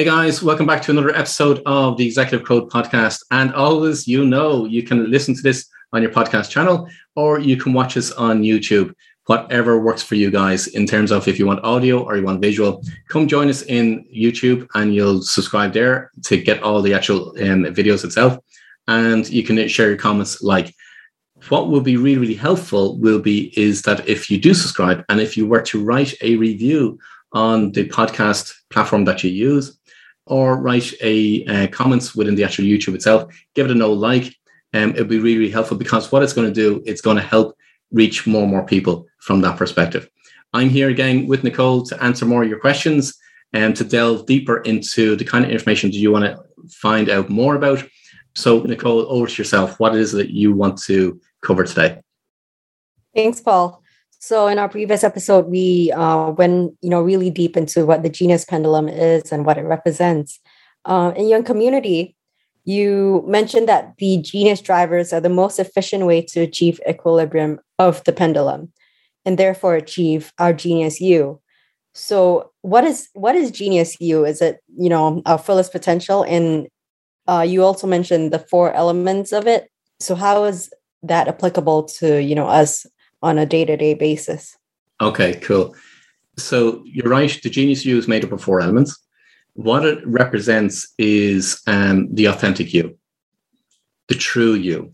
Hey 0.00 0.06
guys, 0.06 0.42
welcome 0.42 0.64
back 0.64 0.80
to 0.84 0.92
another 0.92 1.14
episode 1.14 1.60
of 1.66 1.98
the 1.98 2.06
Executive 2.06 2.46
Code 2.46 2.70
podcast. 2.70 3.22
And 3.32 3.52
always, 3.52 4.08
you 4.08 4.24
know, 4.24 4.64
you 4.64 4.82
can 4.82 5.10
listen 5.10 5.34
to 5.34 5.42
this 5.42 5.68
on 5.92 6.00
your 6.00 6.10
podcast 6.10 6.48
channel 6.48 6.88
or 7.16 7.38
you 7.38 7.58
can 7.58 7.74
watch 7.74 7.98
us 7.98 8.10
on 8.12 8.40
YouTube, 8.40 8.94
whatever 9.26 9.78
works 9.78 10.02
for 10.02 10.14
you 10.14 10.30
guys 10.30 10.68
in 10.68 10.86
terms 10.86 11.10
of 11.10 11.28
if 11.28 11.38
you 11.38 11.46
want 11.46 11.62
audio 11.64 12.02
or 12.02 12.16
you 12.16 12.22
want 12.22 12.40
visual. 12.40 12.82
Come 13.10 13.28
join 13.28 13.50
us 13.50 13.60
in 13.64 14.06
YouTube 14.06 14.66
and 14.74 14.94
you'll 14.94 15.20
subscribe 15.20 15.74
there 15.74 16.10
to 16.24 16.40
get 16.40 16.62
all 16.62 16.80
the 16.80 16.94
actual 16.94 17.32
um, 17.32 17.64
videos 17.64 18.02
itself. 18.02 18.38
And 18.88 19.28
you 19.28 19.42
can 19.42 19.68
share 19.68 19.88
your 19.88 19.98
comments 19.98 20.40
like, 20.40 20.74
what 21.50 21.68
will 21.68 21.82
be 21.82 21.98
really, 21.98 22.16
really 22.16 22.34
helpful 22.34 22.98
will 23.00 23.18
be 23.18 23.52
is 23.54 23.82
that 23.82 24.08
if 24.08 24.30
you 24.30 24.38
do 24.38 24.54
subscribe 24.54 25.04
and 25.10 25.20
if 25.20 25.36
you 25.36 25.46
were 25.46 25.60
to 25.60 25.84
write 25.84 26.14
a 26.22 26.36
review 26.36 26.98
on 27.32 27.72
the 27.72 27.86
podcast 27.88 28.54
platform 28.70 29.04
that 29.04 29.22
you 29.22 29.30
use, 29.30 29.78
or 30.30 30.56
write 30.56 30.94
a 31.02 31.44
uh, 31.46 31.66
comments 31.68 32.14
within 32.14 32.36
the 32.36 32.44
actual 32.44 32.64
YouTube 32.64 32.94
itself. 32.94 33.34
Give 33.54 33.66
it 33.66 33.72
a 33.72 33.74
no 33.74 33.92
like. 33.92 34.34
Um, 34.72 34.90
it'll 34.90 35.04
be 35.04 35.18
really, 35.18 35.38
really 35.38 35.50
helpful 35.50 35.76
because 35.76 36.10
what 36.12 36.22
it's 36.22 36.32
going 36.32 36.46
to 36.46 36.54
do, 36.54 36.82
it's 36.86 37.00
going 37.00 37.16
to 37.16 37.22
help 37.22 37.56
reach 37.90 38.26
more 38.26 38.42
and 38.42 38.50
more 38.50 38.64
people 38.64 39.06
from 39.18 39.40
that 39.40 39.58
perspective. 39.58 40.08
I'm 40.52 40.68
here 40.68 40.88
again 40.88 41.26
with 41.26 41.42
Nicole 41.42 41.82
to 41.86 42.02
answer 42.02 42.24
more 42.24 42.44
of 42.44 42.48
your 42.48 42.60
questions 42.60 43.18
and 43.52 43.74
to 43.76 43.84
delve 43.84 44.26
deeper 44.26 44.58
into 44.58 45.16
the 45.16 45.24
kind 45.24 45.44
of 45.44 45.50
information 45.50 45.90
that 45.90 45.96
you 45.96 46.12
want 46.12 46.24
to 46.24 46.38
find 46.68 47.08
out 47.08 47.28
more 47.28 47.56
about. 47.56 47.84
So, 48.36 48.60
Nicole, 48.60 49.10
over 49.10 49.26
to 49.26 49.42
yourself. 49.42 49.80
What 49.80 49.96
is 49.96 50.14
it 50.14 50.18
that 50.18 50.30
you 50.30 50.52
want 50.52 50.80
to 50.82 51.20
cover 51.42 51.64
today? 51.64 52.00
Thanks, 53.14 53.40
Paul. 53.40 53.79
So 54.22 54.48
in 54.48 54.58
our 54.58 54.68
previous 54.68 55.02
episode, 55.02 55.46
we 55.46 55.90
uh, 55.92 56.30
went 56.30 56.76
you 56.82 56.90
know 56.90 57.00
really 57.00 57.30
deep 57.30 57.56
into 57.56 57.86
what 57.86 58.02
the 58.02 58.10
genius 58.10 58.44
pendulum 58.44 58.86
is 58.86 59.32
and 59.32 59.46
what 59.46 59.56
it 59.56 59.62
represents. 59.62 60.38
Uh, 60.84 61.12
in 61.16 61.26
your 61.26 61.42
community, 61.42 62.16
you 62.64 63.24
mentioned 63.26 63.66
that 63.68 63.94
the 63.96 64.18
genius 64.18 64.60
drivers 64.60 65.14
are 65.14 65.20
the 65.20 65.30
most 65.30 65.58
efficient 65.58 66.04
way 66.04 66.20
to 66.20 66.40
achieve 66.40 66.80
equilibrium 66.86 67.60
of 67.78 68.04
the 68.04 68.12
pendulum, 68.12 68.70
and 69.24 69.38
therefore 69.38 69.74
achieve 69.74 70.34
our 70.38 70.52
genius 70.52 71.00
you. 71.00 71.40
So 71.94 72.52
what 72.60 72.84
is 72.84 73.08
what 73.14 73.36
is 73.36 73.50
genius 73.50 73.98
you? 74.00 74.26
Is 74.26 74.42
it 74.42 74.60
you 74.76 74.90
know 74.90 75.22
our 75.24 75.38
fullest 75.38 75.72
potential? 75.72 76.24
And 76.24 76.68
uh, 77.26 77.46
you 77.48 77.64
also 77.64 77.86
mentioned 77.86 78.34
the 78.34 78.38
four 78.38 78.70
elements 78.74 79.32
of 79.32 79.46
it. 79.46 79.70
So 79.98 80.14
how 80.14 80.44
is 80.44 80.70
that 81.04 81.26
applicable 81.26 81.84
to 81.84 82.22
you 82.22 82.34
know 82.34 82.48
us 82.48 82.84
on 83.22 83.38
a 83.38 83.46
day-to-day 83.46 83.94
basis. 83.94 84.56
Okay 85.00 85.34
cool. 85.40 85.74
So 86.36 86.82
you're 86.84 87.10
right 87.10 87.38
the 87.42 87.50
genius 87.50 87.84
you 87.84 87.98
is 87.98 88.08
made 88.08 88.24
up 88.24 88.32
of 88.32 88.42
four 88.42 88.60
elements. 88.60 88.98
What 89.54 89.84
it 89.84 90.06
represents 90.06 90.92
is 90.98 91.60
um, 91.66 92.14
the 92.14 92.26
authentic 92.26 92.72
you 92.72 92.96
the 94.10 94.14
true 94.16 94.54
you. 94.54 94.90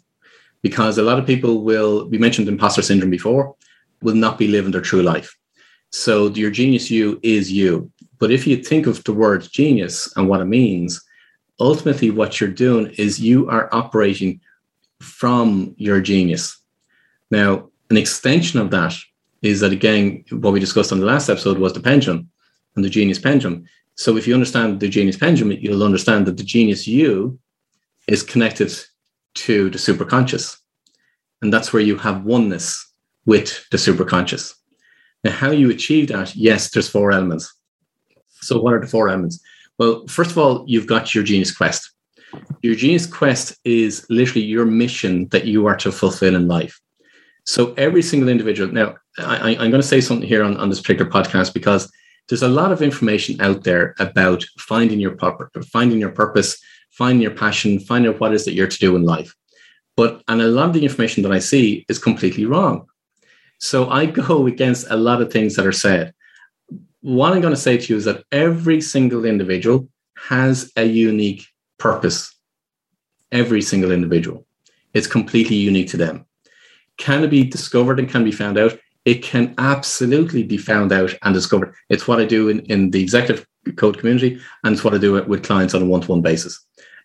Because 0.63 0.99
a 0.99 1.03
lot 1.03 1.19
of 1.19 1.27
people 1.27 1.65
will 1.65 2.09
we 2.09 2.19
mentioned 2.19 2.49
imposter 2.49 2.83
syndrome 2.83 3.11
before 3.11 3.55
will 4.03 4.15
not 4.15 4.39
be 4.39 4.47
living 4.47 4.73
their 4.73 4.81
true 4.81 5.03
life. 5.03 5.37
So 5.91 6.29
your 6.29 6.51
genius 6.51 6.91
you 6.91 7.19
is 7.23 7.51
you. 7.51 7.91
But 8.19 8.31
if 8.31 8.47
you 8.47 8.57
think 8.63 8.87
of 8.87 9.03
the 9.05 9.13
word 9.13 9.49
genius 9.51 10.13
and 10.17 10.29
what 10.29 10.41
it 10.41 10.47
means 10.47 11.03
ultimately 11.59 12.11
what 12.11 12.39
you're 12.39 12.51
doing 12.51 12.89
is 12.99 13.21
you 13.21 13.49
are 13.49 13.69
operating 13.73 14.41
from 15.01 15.75
your 15.79 16.01
genius. 16.01 16.59
Now 17.31 17.71
an 17.91 17.97
extension 17.97 18.61
of 18.61 18.71
that 18.71 18.95
is 19.43 19.61
that 19.61 19.73
again, 19.73 20.25
what 20.31 20.53
we 20.53 20.61
discussed 20.61 20.93
on 20.93 21.01
the 21.01 21.07
last 21.07 21.29
episode 21.29 21.59
was 21.59 21.73
the 21.73 21.81
pendulum 21.81 22.29
and 22.75 22.85
the 22.85 22.91
genius 22.91 23.19
pendulum. 23.19 23.65
So 23.95 24.17
if 24.17 24.27
you 24.27 24.35
understand 24.35 24.81
the 24.81 24.89
genius 24.89 25.17
pendulum, 25.17 25.57
you'll 25.61 25.83
understand 25.83 26.27
that 26.27 26.37
the 26.37 26.45
genius 26.45 26.87
you 26.87 27.39
is 28.09 28.23
connected 28.23 28.73
to 29.35 29.71
the 29.71 29.79
superconscious. 29.79 30.59
And 31.43 31.53
that's 31.53 31.73
where 31.73 31.83
you 31.83 31.97
have 31.97 32.25
oneness 32.25 32.85
with 33.25 33.65
the 33.71 33.77
superconscious. 33.77 34.55
Now, 35.25 35.33
how 35.33 35.51
you 35.51 35.71
achieve 35.71 36.09
that, 36.09 36.35
yes, 36.37 36.71
there's 36.71 36.89
four 36.89 37.13
elements. 37.13 37.53
So 38.43 38.61
what 38.61 38.75
are 38.75 38.81
the 38.81 38.87
four 38.87 39.09
elements? 39.09 39.41
Well, 39.79 40.07
first 40.07 40.31
of 40.31 40.39
all, 40.39 40.65
you've 40.67 40.87
got 40.87 41.15
your 41.15 41.25
genius 41.25 41.55
quest. 41.55 41.91
Your 42.63 42.75
genius 42.75 43.07
quest 43.07 43.57
is 43.65 44.07
literally 44.09 44.45
your 44.45 44.65
mission 44.65 45.29
that 45.29 45.47
you 45.47 45.67
are 45.67 45.77
to 45.77 45.93
fulfill 45.93 46.35
in 46.35 46.49
life. 46.49 46.81
So 47.47 47.73
every 47.75 48.03
single 48.03 48.29
individual. 48.29 48.73
Now, 48.73 48.97
I, 49.19 49.53
am 49.53 49.71
going 49.71 49.73
to 49.73 49.83
say 49.83 50.01
something 50.01 50.29
here 50.29 50.43
on, 50.43 50.57
on 50.57 50.69
this 50.69 50.81
particular 50.81 51.11
podcast 51.11 51.55
because 51.55 51.91
there's 52.29 52.43
a 52.43 52.49
lot 52.49 52.73
of 52.73 52.83
information 52.83 53.41
out 53.41 53.63
there 53.63 53.95
about 54.01 54.45
finding 54.59 54.99
your 54.99 55.13
purpose, 55.13 55.67
finding 55.67 56.01
your 56.01 56.11
purpose, 56.11 56.59
finding 56.91 57.23
your 57.23 57.31
passion, 57.31 57.79
finding 57.79 58.13
out 58.13 58.21
what 58.21 58.33
it 58.33 58.35
is 58.35 58.45
that 58.45 58.55
you're 58.55 58.67
to 58.67 58.79
do 58.79 58.97
in 58.97 59.05
life. 59.05 59.35
But 59.97 60.23
and 60.29 60.43
a 60.43 60.49
lot 60.49 60.67
of 60.67 60.73
the 60.75 60.83
information 60.83 61.23
that 61.23 61.33
I 61.33 61.39
see 61.39 61.87
is 61.89 61.99
completely 62.01 62.47
wrong. 62.47 62.87
So 63.59 63.89
I 63.91 64.07
go 64.29 64.47
against 64.47 64.91
a 64.91 64.97
lot 64.97 65.23
of 65.23 65.33
things 65.33 65.55
that 65.55 65.67
are 65.67 65.73
said. 65.73 66.13
What 67.01 67.33
I'm 67.33 67.41
going 67.41 67.55
to 67.55 67.61
say 67.61 67.79
to 67.79 67.93
you 67.93 67.97
is 67.97 68.05
that 68.07 68.25
every 68.33 68.81
single 68.81 69.25
individual 69.25 69.89
has 70.17 70.73
a 70.77 70.85
unique 70.85 71.47
purpose. 71.79 72.35
Every 73.31 73.63
single 73.63 73.93
individual. 73.93 74.47
It's 74.95 75.07
completely 75.07 75.57
unique 75.57 75.89
to 75.91 75.97
them. 75.97 76.27
Can 76.99 77.25
it 77.25 77.29
be 77.29 77.45
discovered 77.45 77.99
and 77.99 78.09
can 78.09 78.25
be 78.25 78.33
found 78.33 78.59
out? 78.59 78.79
It 79.05 79.23
can 79.23 79.55
absolutely 79.59 80.43
be 80.43 80.57
found 80.57 80.93
out 80.93 81.15
and 81.23 81.35
discovered. 81.35 81.75
It's 81.91 82.09
what 82.09 82.21
I 82.21 82.25
do 82.25 82.49
in, 82.49 82.61
in 82.61 82.91
the 82.91 83.03
executive 83.03 83.47
code 83.77 83.99
community, 83.99 84.41
and 84.65 84.75
it's 84.75 84.85
what 84.85 84.95
I 84.95 84.99
do 84.99 85.23
with 85.25 85.45
clients 85.45 85.75
on 85.75 85.83
a 85.83 85.87
one 85.87 86.01
to 86.01 86.11
one 86.11 86.23
basis. 86.23 86.65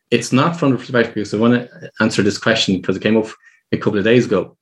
It's 0.09 0.31
not 0.31 0.57
from 0.57 0.71
the 0.71 0.77
perspective 0.77 1.15
because 1.15 1.33
I 1.33 1.37
want 1.37 1.53
to 1.53 1.91
answer 1.99 2.21
this 2.21 2.37
question 2.37 2.77
because 2.77 2.97
it 2.97 3.03
came 3.03 3.17
up 3.17 3.27
a 3.71 3.77
couple 3.77 3.99
of 3.99 4.05
days 4.05 4.25
ago. 4.25 4.57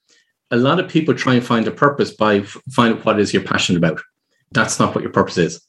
A 0.51 0.57
lot 0.57 0.79
of 0.79 0.89
people 0.89 1.13
try 1.13 1.35
and 1.35 1.45
find 1.45 1.67
a 1.67 1.71
purpose 1.71 2.11
by 2.11 2.41
finding 2.71 2.99
what 3.01 3.19
it 3.19 3.21
is 3.21 3.33
you're 3.33 3.43
passionate 3.43 3.77
about. 3.77 4.01
That's 4.51 4.79
not 4.79 4.93
what 4.93 5.03
your 5.03 5.13
purpose 5.13 5.37
is. 5.37 5.61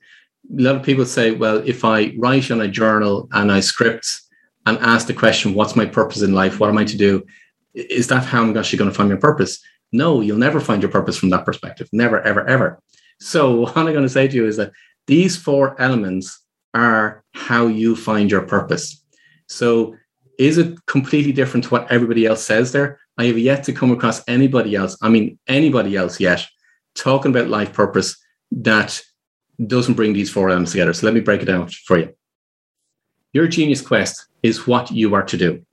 A 0.58 0.62
lot 0.62 0.76
of 0.76 0.82
people 0.82 1.06
say, 1.06 1.32
well, 1.32 1.62
if 1.66 1.84
I 1.84 2.14
write 2.18 2.50
on 2.50 2.62
a 2.62 2.68
journal 2.68 3.28
and 3.32 3.52
I 3.52 3.60
script 3.60 4.22
and 4.66 4.78
ask 4.78 5.06
the 5.06 5.14
question, 5.14 5.54
what's 5.54 5.76
my 5.76 5.86
purpose 5.86 6.22
in 6.22 6.32
life? 6.32 6.60
What 6.60 6.70
am 6.70 6.78
I 6.78 6.84
to 6.84 6.96
do? 6.96 7.24
Is 7.74 8.08
that 8.08 8.24
how 8.24 8.42
I'm 8.42 8.56
actually 8.56 8.78
going 8.78 8.90
to 8.90 8.96
find 8.96 9.10
my 9.10 9.16
purpose? 9.16 9.60
No, 9.92 10.20
you'll 10.20 10.38
never 10.38 10.60
find 10.60 10.82
your 10.82 10.90
purpose 10.90 11.16
from 11.16 11.30
that 11.30 11.44
perspective. 11.44 11.88
Never, 11.92 12.20
ever, 12.22 12.46
ever. 12.46 12.80
So, 13.20 13.54
what 13.60 13.76
I'm 13.76 13.86
going 13.86 14.02
to 14.02 14.08
say 14.08 14.28
to 14.28 14.36
you 14.36 14.46
is 14.46 14.56
that 14.56 14.72
these 15.06 15.36
four 15.36 15.80
elements 15.80 16.40
are 16.74 17.24
how 17.34 17.66
you 17.66 17.96
find 17.96 18.30
your 18.30 18.42
purpose. 18.42 19.02
So, 19.48 19.96
is 20.38 20.56
it 20.56 20.78
completely 20.86 21.32
different 21.32 21.64
to 21.64 21.70
what 21.70 21.90
everybody 21.90 22.26
else 22.26 22.42
says 22.42 22.72
there? 22.72 22.98
I 23.18 23.24
have 23.26 23.38
yet 23.38 23.64
to 23.64 23.72
come 23.72 23.90
across 23.90 24.22
anybody 24.28 24.74
else, 24.74 24.96
I 25.02 25.08
mean, 25.08 25.38
anybody 25.46 25.96
else 25.96 26.18
yet, 26.20 26.46
talking 26.94 27.30
about 27.30 27.48
life 27.48 27.72
purpose 27.72 28.16
that 28.52 29.02
doesn't 29.66 29.94
bring 29.94 30.14
these 30.14 30.30
four 30.30 30.48
elements 30.48 30.72
together. 30.72 30.92
So, 30.92 31.06
let 31.06 31.14
me 31.14 31.20
break 31.20 31.42
it 31.42 31.46
down 31.46 31.68
for 31.68 31.98
you. 31.98 32.14
Your 33.32 33.46
genius 33.46 33.80
quest 33.80 34.26
is 34.42 34.66
what 34.66 34.90
you 34.90 35.14
are 35.14 35.22
to 35.24 35.36
do. 35.36 35.64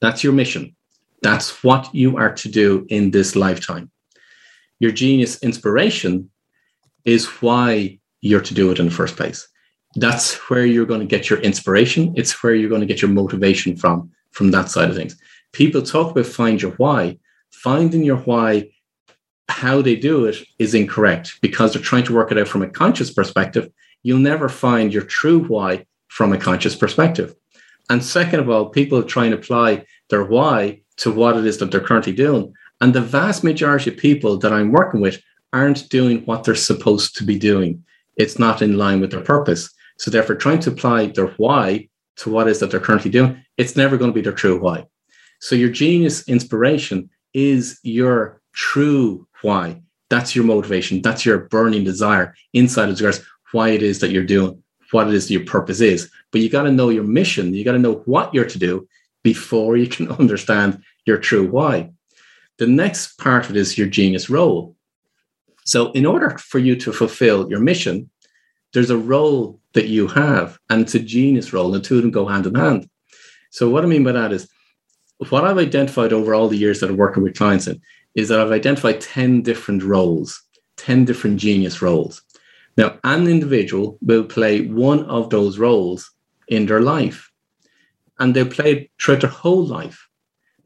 That's 0.00 0.22
your 0.22 0.32
mission. 0.32 0.76
That's 1.22 1.62
what 1.62 1.94
you 1.94 2.16
are 2.16 2.32
to 2.34 2.48
do 2.48 2.86
in 2.88 3.10
this 3.10 3.36
lifetime. 3.36 3.90
Your 4.80 4.90
genius 4.90 5.40
inspiration 5.42 6.30
is 7.04 7.26
why 7.26 8.00
you're 8.20 8.40
to 8.40 8.54
do 8.54 8.70
it 8.70 8.78
in 8.78 8.86
the 8.86 8.92
first 8.92 9.16
place. 9.16 9.48
That's 9.94 10.34
where 10.50 10.66
you're 10.66 10.86
going 10.86 11.00
to 11.00 11.06
get 11.06 11.30
your 11.30 11.40
inspiration. 11.40 12.12
It's 12.16 12.42
where 12.42 12.54
you're 12.54 12.68
going 12.68 12.80
to 12.80 12.86
get 12.86 13.02
your 13.02 13.10
motivation 13.10 13.76
from, 13.76 14.10
from 14.32 14.50
that 14.50 14.70
side 14.70 14.90
of 14.90 14.96
things. 14.96 15.16
People 15.52 15.82
talk 15.82 16.10
about 16.10 16.26
find 16.26 16.60
your 16.60 16.72
why. 16.72 17.18
Finding 17.50 18.02
your 18.02 18.16
why, 18.16 18.70
how 19.48 19.82
they 19.82 19.94
do 19.94 20.24
it 20.24 20.36
is 20.58 20.74
incorrect 20.74 21.38
because 21.42 21.72
they're 21.72 21.82
trying 21.82 22.04
to 22.04 22.14
work 22.14 22.32
it 22.32 22.38
out 22.38 22.48
from 22.48 22.62
a 22.62 22.68
conscious 22.68 23.12
perspective. 23.12 23.70
You'll 24.02 24.18
never 24.18 24.48
find 24.48 24.92
your 24.92 25.02
true 25.02 25.44
why 25.44 25.86
from 26.08 26.32
a 26.32 26.38
conscious 26.38 26.74
perspective. 26.74 27.34
And 27.90 28.02
second 28.02 28.40
of 28.40 28.48
all, 28.48 28.70
people 28.70 29.02
try 29.02 29.26
and 29.26 29.34
apply 29.34 29.84
their 30.08 30.24
why 30.24 30.81
to 31.02 31.10
what 31.10 31.36
it 31.36 31.44
is 31.44 31.58
that 31.58 31.72
they're 31.72 31.80
currently 31.80 32.12
doing. 32.12 32.54
And 32.80 32.94
the 32.94 33.00
vast 33.00 33.42
majority 33.42 33.90
of 33.90 33.96
people 33.96 34.38
that 34.38 34.52
I'm 34.52 34.70
working 34.70 35.00
with 35.00 35.20
aren't 35.52 35.88
doing 35.88 36.24
what 36.26 36.44
they're 36.44 36.54
supposed 36.54 37.16
to 37.16 37.24
be 37.24 37.36
doing. 37.36 37.82
It's 38.16 38.38
not 38.38 38.62
in 38.62 38.78
line 38.78 39.00
with 39.00 39.10
their 39.10 39.20
purpose. 39.20 39.68
So 39.98 40.12
therefore, 40.12 40.36
trying 40.36 40.60
to 40.60 40.70
apply 40.70 41.06
their 41.06 41.34
why 41.38 41.88
to 42.18 42.30
what 42.30 42.46
is 42.46 42.60
that 42.60 42.70
they're 42.70 42.78
currently 42.78 43.10
doing, 43.10 43.44
it's 43.56 43.74
never 43.74 43.96
going 43.96 44.12
to 44.12 44.14
be 44.14 44.20
their 44.20 44.32
true 44.32 44.60
why. 44.60 44.86
So 45.40 45.56
your 45.56 45.70
genius 45.70 46.28
inspiration 46.28 47.10
is 47.34 47.80
your 47.82 48.40
true 48.52 49.26
why. 49.42 49.82
That's 50.08 50.36
your 50.36 50.44
motivation. 50.44 51.02
That's 51.02 51.26
your 51.26 51.48
burning 51.48 51.82
desire 51.82 52.34
inside 52.52 52.90
of 52.90 53.00
yours, 53.00 53.20
why 53.50 53.70
it 53.70 53.82
is 53.82 53.98
that 54.00 54.12
you're 54.12 54.24
doing, 54.24 54.62
what 54.92 55.08
it 55.08 55.14
is 55.14 55.30
your 55.32 55.44
purpose 55.46 55.80
is. 55.80 56.08
But 56.30 56.42
you 56.42 56.48
got 56.48 56.62
to 56.62 56.70
know 56.70 56.90
your 56.90 57.04
mission. 57.04 57.54
You 57.54 57.64
got 57.64 57.72
to 57.72 57.78
know 57.78 58.02
what 58.04 58.32
you're 58.32 58.44
to 58.44 58.58
do 58.58 58.86
before 59.22 59.76
you 59.76 59.86
can 59.86 60.08
understand 60.20 60.82
your 61.06 61.18
true 61.18 61.48
why. 61.48 61.90
The 62.58 62.66
next 62.66 63.18
part 63.18 63.44
of 63.44 63.50
it 63.50 63.56
is 63.56 63.78
your 63.78 63.88
genius 63.88 64.30
role. 64.30 64.76
So, 65.64 65.92
in 65.92 66.06
order 66.06 66.36
for 66.38 66.58
you 66.58 66.76
to 66.76 66.92
fulfill 66.92 67.48
your 67.48 67.60
mission, 67.60 68.10
there's 68.72 68.90
a 68.90 68.96
role 68.96 69.60
that 69.74 69.86
you 69.86 70.08
have, 70.08 70.58
and 70.70 70.82
it's 70.82 70.94
a 70.94 71.00
genius 71.00 71.52
role, 71.52 71.66
and 71.66 71.82
the 71.82 71.86
two 71.86 71.96
of 71.96 72.02
them 72.02 72.10
go 72.10 72.26
hand 72.26 72.46
in 72.46 72.54
hand. 72.54 72.88
So, 73.50 73.68
what 73.68 73.84
I 73.84 73.86
mean 73.86 74.04
by 74.04 74.12
that 74.12 74.32
is 74.32 74.48
what 75.30 75.44
I've 75.44 75.58
identified 75.58 76.12
over 76.12 76.34
all 76.34 76.48
the 76.48 76.56
years 76.56 76.80
that 76.80 76.90
I'm 76.90 76.96
working 76.96 77.22
with 77.22 77.36
clients 77.36 77.66
in 77.66 77.80
is 78.14 78.28
that 78.28 78.40
I've 78.40 78.52
identified 78.52 79.00
10 79.00 79.42
different 79.42 79.82
roles, 79.82 80.42
10 80.76 81.04
different 81.04 81.38
genius 81.38 81.80
roles. 81.80 82.22
Now, 82.76 82.98
an 83.04 83.28
individual 83.28 83.98
will 84.02 84.24
play 84.24 84.66
one 84.66 85.04
of 85.04 85.30
those 85.30 85.58
roles 85.58 86.10
in 86.48 86.66
their 86.66 86.80
life, 86.80 87.30
and 88.18 88.34
they'll 88.34 88.46
play 88.46 88.72
it 88.72 88.90
throughout 89.00 89.20
their 89.20 89.30
whole 89.30 89.64
life. 89.64 90.08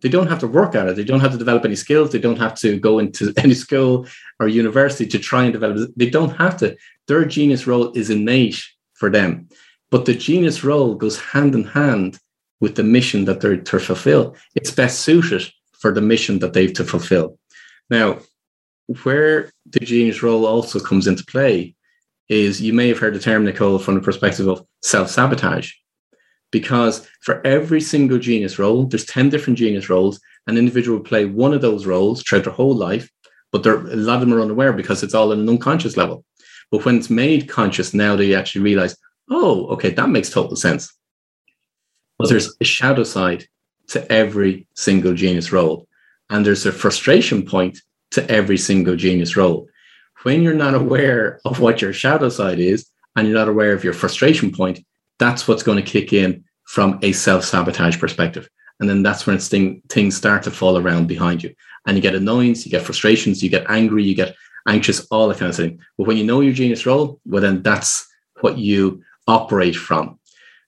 They 0.06 0.12
don't 0.12 0.28
have 0.28 0.38
to 0.38 0.46
work 0.46 0.76
at 0.76 0.86
it. 0.86 0.94
They 0.94 1.02
don't 1.02 1.18
have 1.18 1.32
to 1.32 1.36
develop 1.36 1.64
any 1.64 1.74
skills. 1.74 2.12
They 2.12 2.20
don't 2.20 2.38
have 2.38 2.54
to 2.60 2.78
go 2.78 3.00
into 3.00 3.32
any 3.38 3.54
school 3.54 4.06
or 4.38 4.46
university 4.46 5.04
to 5.08 5.18
try 5.18 5.42
and 5.42 5.52
develop. 5.52 5.78
It. 5.78 5.98
They 5.98 6.08
don't 6.08 6.36
have 6.36 6.56
to. 6.58 6.76
Their 7.08 7.24
genius 7.24 7.66
role 7.66 7.90
is 7.90 8.08
innate 8.08 8.62
for 8.94 9.10
them. 9.10 9.48
But 9.90 10.04
the 10.04 10.14
genius 10.14 10.62
role 10.62 10.94
goes 10.94 11.18
hand 11.18 11.56
in 11.56 11.64
hand 11.64 12.20
with 12.60 12.76
the 12.76 12.84
mission 12.84 13.24
that 13.24 13.40
they're 13.40 13.56
to 13.56 13.80
fulfill. 13.80 14.36
It's 14.54 14.70
best 14.70 15.00
suited 15.00 15.52
for 15.72 15.92
the 15.92 16.02
mission 16.02 16.38
that 16.38 16.52
they've 16.52 16.72
to 16.74 16.84
fulfill. 16.84 17.36
Now, 17.90 18.20
where 19.02 19.50
the 19.68 19.80
genius 19.80 20.22
role 20.22 20.46
also 20.46 20.78
comes 20.78 21.08
into 21.08 21.24
play 21.24 21.74
is 22.28 22.62
you 22.62 22.72
may 22.72 22.86
have 22.90 23.00
heard 23.00 23.14
the 23.14 23.18
term, 23.18 23.44
Nicole, 23.44 23.80
from 23.80 23.96
the 23.96 24.00
perspective 24.02 24.46
of 24.46 24.64
self 24.82 25.10
sabotage. 25.10 25.72
Because 26.56 27.06
for 27.20 27.46
every 27.46 27.82
single 27.82 28.18
genius 28.18 28.58
role, 28.58 28.86
there's 28.86 29.04
10 29.04 29.28
different 29.28 29.58
genius 29.58 29.90
roles. 29.90 30.18
An 30.46 30.56
individual 30.56 30.96
will 30.96 31.04
play 31.04 31.26
one 31.26 31.52
of 31.52 31.60
those 31.60 31.84
roles 31.84 32.22
throughout 32.22 32.44
their 32.44 32.52
whole 32.54 32.74
life, 32.74 33.10
but 33.52 33.66
a 33.66 33.74
lot 33.74 34.14
of 34.14 34.20
them 34.20 34.32
are 34.32 34.40
unaware 34.40 34.72
because 34.72 35.02
it's 35.02 35.12
all 35.12 35.32
at 35.32 35.38
an 35.38 35.50
unconscious 35.50 35.98
level. 35.98 36.24
But 36.70 36.86
when 36.86 36.96
it's 36.96 37.10
made 37.10 37.46
conscious, 37.46 37.92
now 37.92 38.16
they 38.16 38.34
actually 38.34 38.62
realize, 38.62 38.96
oh, 39.30 39.66
okay, 39.74 39.90
that 39.90 40.08
makes 40.08 40.30
total 40.30 40.56
sense. 40.56 40.90
But 42.18 42.30
there's 42.30 42.56
a 42.58 42.64
shadow 42.64 43.04
side 43.04 43.44
to 43.88 44.10
every 44.10 44.66
single 44.74 45.12
genius 45.12 45.52
role. 45.52 45.86
And 46.30 46.46
there's 46.46 46.64
a 46.64 46.72
frustration 46.72 47.44
point 47.44 47.82
to 48.12 48.26
every 48.30 48.56
single 48.56 48.96
genius 48.96 49.36
role. 49.36 49.68
When 50.22 50.40
you're 50.40 50.54
not 50.54 50.72
aware 50.72 51.38
of 51.44 51.60
what 51.60 51.82
your 51.82 51.92
shadow 51.92 52.30
side 52.30 52.60
is 52.60 52.90
and 53.14 53.28
you're 53.28 53.36
not 53.36 53.50
aware 53.50 53.74
of 53.74 53.84
your 53.84 53.92
frustration 53.92 54.52
point, 54.52 54.80
that's 55.18 55.46
what's 55.46 55.62
going 55.62 55.84
to 55.84 55.92
kick 55.92 56.14
in 56.14 56.44
from 56.66 56.98
a 57.02 57.12
self 57.12 57.44
sabotage 57.44 57.98
perspective. 57.98 58.48
And 58.78 58.88
then 58.88 59.02
that's 59.02 59.26
when 59.26 59.38
thing, 59.38 59.82
things 59.88 60.16
start 60.16 60.42
to 60.42 60.50
fall 60.50 60.76
around 60.76 61.06
behind 61.06 61.42
you. 61.42 61.54
And 61.86 61.96
you 61.96 62.02
get 62.02 62.14
annoyance, 62.14 62.66
you 62.66 62.70
get 62.70 62.82
frustrations, 62.82 63.42
you 63.42 63.48
get 63.48 63.70
angry, 63.70 64.04
you 64.04 64.14
get 64.14 64.36
anxious, 64.68 65.06
all 65.10 65.28
that 65.28 65.38
kind 65.38 65.48
of 65.48 65.56
thing. 65.56 65.80
But 65.96 66.06
when 66.06 66.16
you 66.16 66.24
know 66.24 66.40
your 66.40 66.52
genius 66.52 66.84
role, 66.84 67.20
well, 67.24 67.40
then 67.40 67.62
that's 67.62 68.06
what 68.40 68.58
you 68.58 69.02
operate 69.26 69.76
from. 69.76 70.18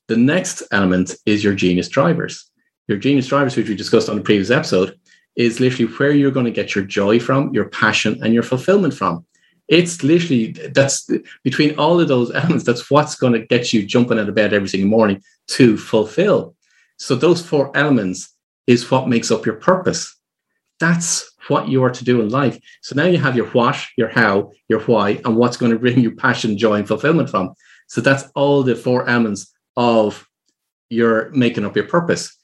The 0.07 0.17
next 0.17 0.63
element 0.73 1.17
is 1.27 1.45
your 1.45 1.55
genius 1.55 1.89
drivers. 1.89 2.51
Your 2.87 2.97
genius 2.97 3.27
drivers, 3.27 3.57
which 3.57 3.69
we 3.69 3.75
discussed 3.75 4.09
on 4.09 4.17
the 4.17 4.23
previous 4.23 4.51
episode, 4.51 4.99
is 5.37 5.61
literally 5.61 5.93
where 5.95 6.13
you're 6.13 6.31
going 6.31 6.47
to 6.47 6.51
get 6.51 6.75
your 6.75 6.85
joy 6.85 7.21
from, 7.21 7.53
your 7.53 7.69
passion, 7.69 8.19
and 8.23 8.33
your 8.33 8.43
fulfillment 8.43 8.95
from. 8.95 9.27
It's 9.69 10.03
literally 10.03 10.53
that's 10.53 11.09
between 11.45 11.79
all 11.79 12.01
of 12.01 12.09
those 12.09 12.31
elements, 12.35 12.65
that's 12.65 12.91
what's 12.91 13.15
going 13.15 13.35
to 13.35 13.47
get 13.47 13.73
you 13.73 13.85
jumping 13.85 14.19
out 14.19 14.29
of 14.29 14.35
bed 14.35 14.53
every 14.53 14.69
single 14.69 14.91
morning 14.91 15.23
to 15.49 15.77
fulfill. 15.77 16.55
So, 16.97 17.15
those 17.15 17.47
four 17.47 17.77
elements 17.77 18.35
is 18.67 18.91
what 18.91 19.09
makes 19.09 19.31
up 19.31 19.47
your 19.47 19.57
purpose. 19.57 20.15
That's 20.81 21.31
what 21.49 21.69
you 21.69 21.83
are 21.83 21.91
to 21.91 22.05
do 22.05 22.21
in 22.21 22.29
life. 22.29 22.59
So 22.83 22.95
now 22.95 23.07
you 23.07 23.19
have 23.19 23.37
your 23.37 23.47
what, 23.47 23.77
your 23.97 24.09
how, 24.09 24.53
your 24.69 24.81
why, 24.81 25.21
and 25.25 25.37
what's 25.37 25.57
going 25.57 25.73
to 25.73 25.79
bring 25.79 25.99
you 25.99 26.15
passion, 26.15 26.57
joy, 26.57 26.75
and 26.75 26.87
fulfillment 26.87 27.31
from. 27.31 27.55
So 27.89 28.01
that's 28.01 28.25
all 28.35 28.63
the 28.63 28.77
four 28.77 29.09
elements 29.09 29.53
of 29.77 30.29
your 30.91 31.31
making 31.31 31.65
up 31.65 31.77
your 31.77 31.87
purpose. 31.87 32.37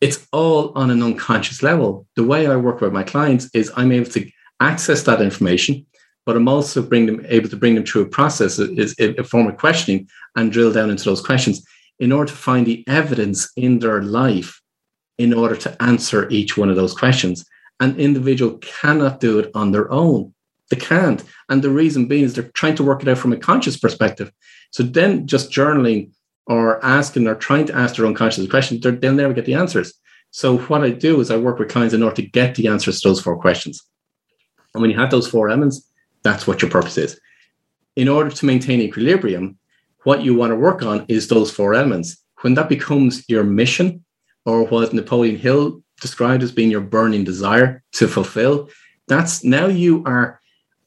It's 0.00 0.26
all 0.32 0.72
on 0.76 0.90
an 0.90 1.02
unconscious 1.02 1.62
level. 1.62 2.06
The 2.16 2.24
way 2.24 2.46
I 2.46 2.56
work 2.56 2.80
with 2.80 2.92
my 2.92 3.02
clients 3.02 3.48
is 3.54 3.72
I'm 3.76 3.92
able 3.92 4.10
to 4.10 4.30
access 4.60 5.02
that 5.04 5.22
information, 5.22 5.86
but 6.26 6.36
I'm 6.36 6.48
also 6.48 6.82
bring 6.82 7.06
them 7.06 7.24
able 7.28 7.48
to 7.48 7.56
bring 7.56 7.76
them 7.76 7.84
through 7.84 8.02
a 8.02 8.08
process, 8.08 8.58
is 8.58 8.94
a 8.98 9.22
form 9.22 9.46
of 9.46 9.56
questioning, 9.56 10.08
and 10.34 10.52
drill 10.52 10.72
down 10.72 10.90
into 10.90 11.04
those 11.04 11.22
questions 11.22 11.64
in 11.98 12.12
order 12.12 12.30
to 12.30 12.36
find 12.36 12.66
the 12.66 12.84
evidence 12.88 13.50
in 13.56 13.78
their 13.78 14.02
life 14.02 14.60
in 15.18 15.32
order 15.32 15.56
to 15.56 15.82
answer 15.82 16.28
each 16.28 16.56
one 16.56 16.68
of 16.68 16.76
those 16.76 16.92
questions. 16.92 17.46
An 17.80 17.96
individual 17.96 18.58
cannot 18.58 19.20
do 19.20 19.38
it 19.38 19.50
on 19.54 19.70
their 19.70 19.90
own. 19.90 20.34
They 20.68 20.76
can't. 20.76 21.22
And 21.48 21.62
the 21.62 21.70
reason 21.70 22.08
being 22.08 22.24
is 22.24 22.34
they're 22.34 22.50
trying 22.50 22.74
to 22.74 22.84
work 22.84 23.02
it 23.02 23.08
out 23.08 23.18
from 23.18 23.32
a 23.32 23.38
conscious 23.38 23.76
perspective. 23.78 24.32
So 24.72 24.82
then 24.82 25.26
just 25.26 25.52
journaling 25.52 26.10
or 26.46 26.84
asking 26.84 27.28
or 27.28 27.34
trying 27.36 27.66
to 27.66 27.74
ask 27.74 27.96
their 27.96 28.06
unconscious 28.06 28.48
questions, 28.48 28.80
they'll 28.80 29.14
never 29.14 29.32
get 29.32 29.44
the 29.44 29.54
answers. 29.54 29.94
So 30.32 30.58
what 30.58 30.82
I 30.82 30.90
do 30.90 31.20
is 31.20 31.30
I 31.30 31.36
work 31.36 31.58
with 31.58 31.70
clients 31.70 31.94
in 31.94 32.02
order 32.02 32.16
to 32.16 32.22
get 32.22 32.56
the 32.56 32.66
answers 32.66 33.00
to 33.00 33.08
those 33.08 33.20
four 33.20 33.38
questions. 33.38 33.82
And 34.74 34.82
when 34.82 34.90
you 34.90 34.98
have 34.98 35.10
those 35.10 35.28
four 35.28 35.48
elements, 35.48 35.88
that's 36.26 36.46
what 36.46 36.60
your 36.60 36.70
purpose 36.70 36.98
is. 36.98 37.20
In 37.94 38.08
order 38.08 38.30
to 38.30 38.46
maintain 38.46 38.80
equilibrium, 38.80 39.58
what 40.02 40.22
you 40.22 40.34
want 40.34 40.50
to 40.50 40.56
work 40.56 40.82
on 40.82 41.06
is 41.08 41.28
those 41.28 41.50
four 41.50 41.72
elements. 41.74 42.16
When 42.42 42.54
that 42.54 42.68
becomes 42.68 43.24
your 43.28 43.44
mission, 43.44 44.04
or 44.44 44.64
what 44.64 44.92
Napoleon 44.92 45.36
Hill 45.36 45.82
described 46.00 46.42
as 46.42 46.52
being 46.52 46.70
your 46.70 46.80
burning 46.80 47.24
desire 47.24 47.82
to 47.92 48.06
fulfill, 48.06 48.68
that's 49.08 49.42
now 49.42 49.66
you 49.66 50.04
are, 50.04 50.40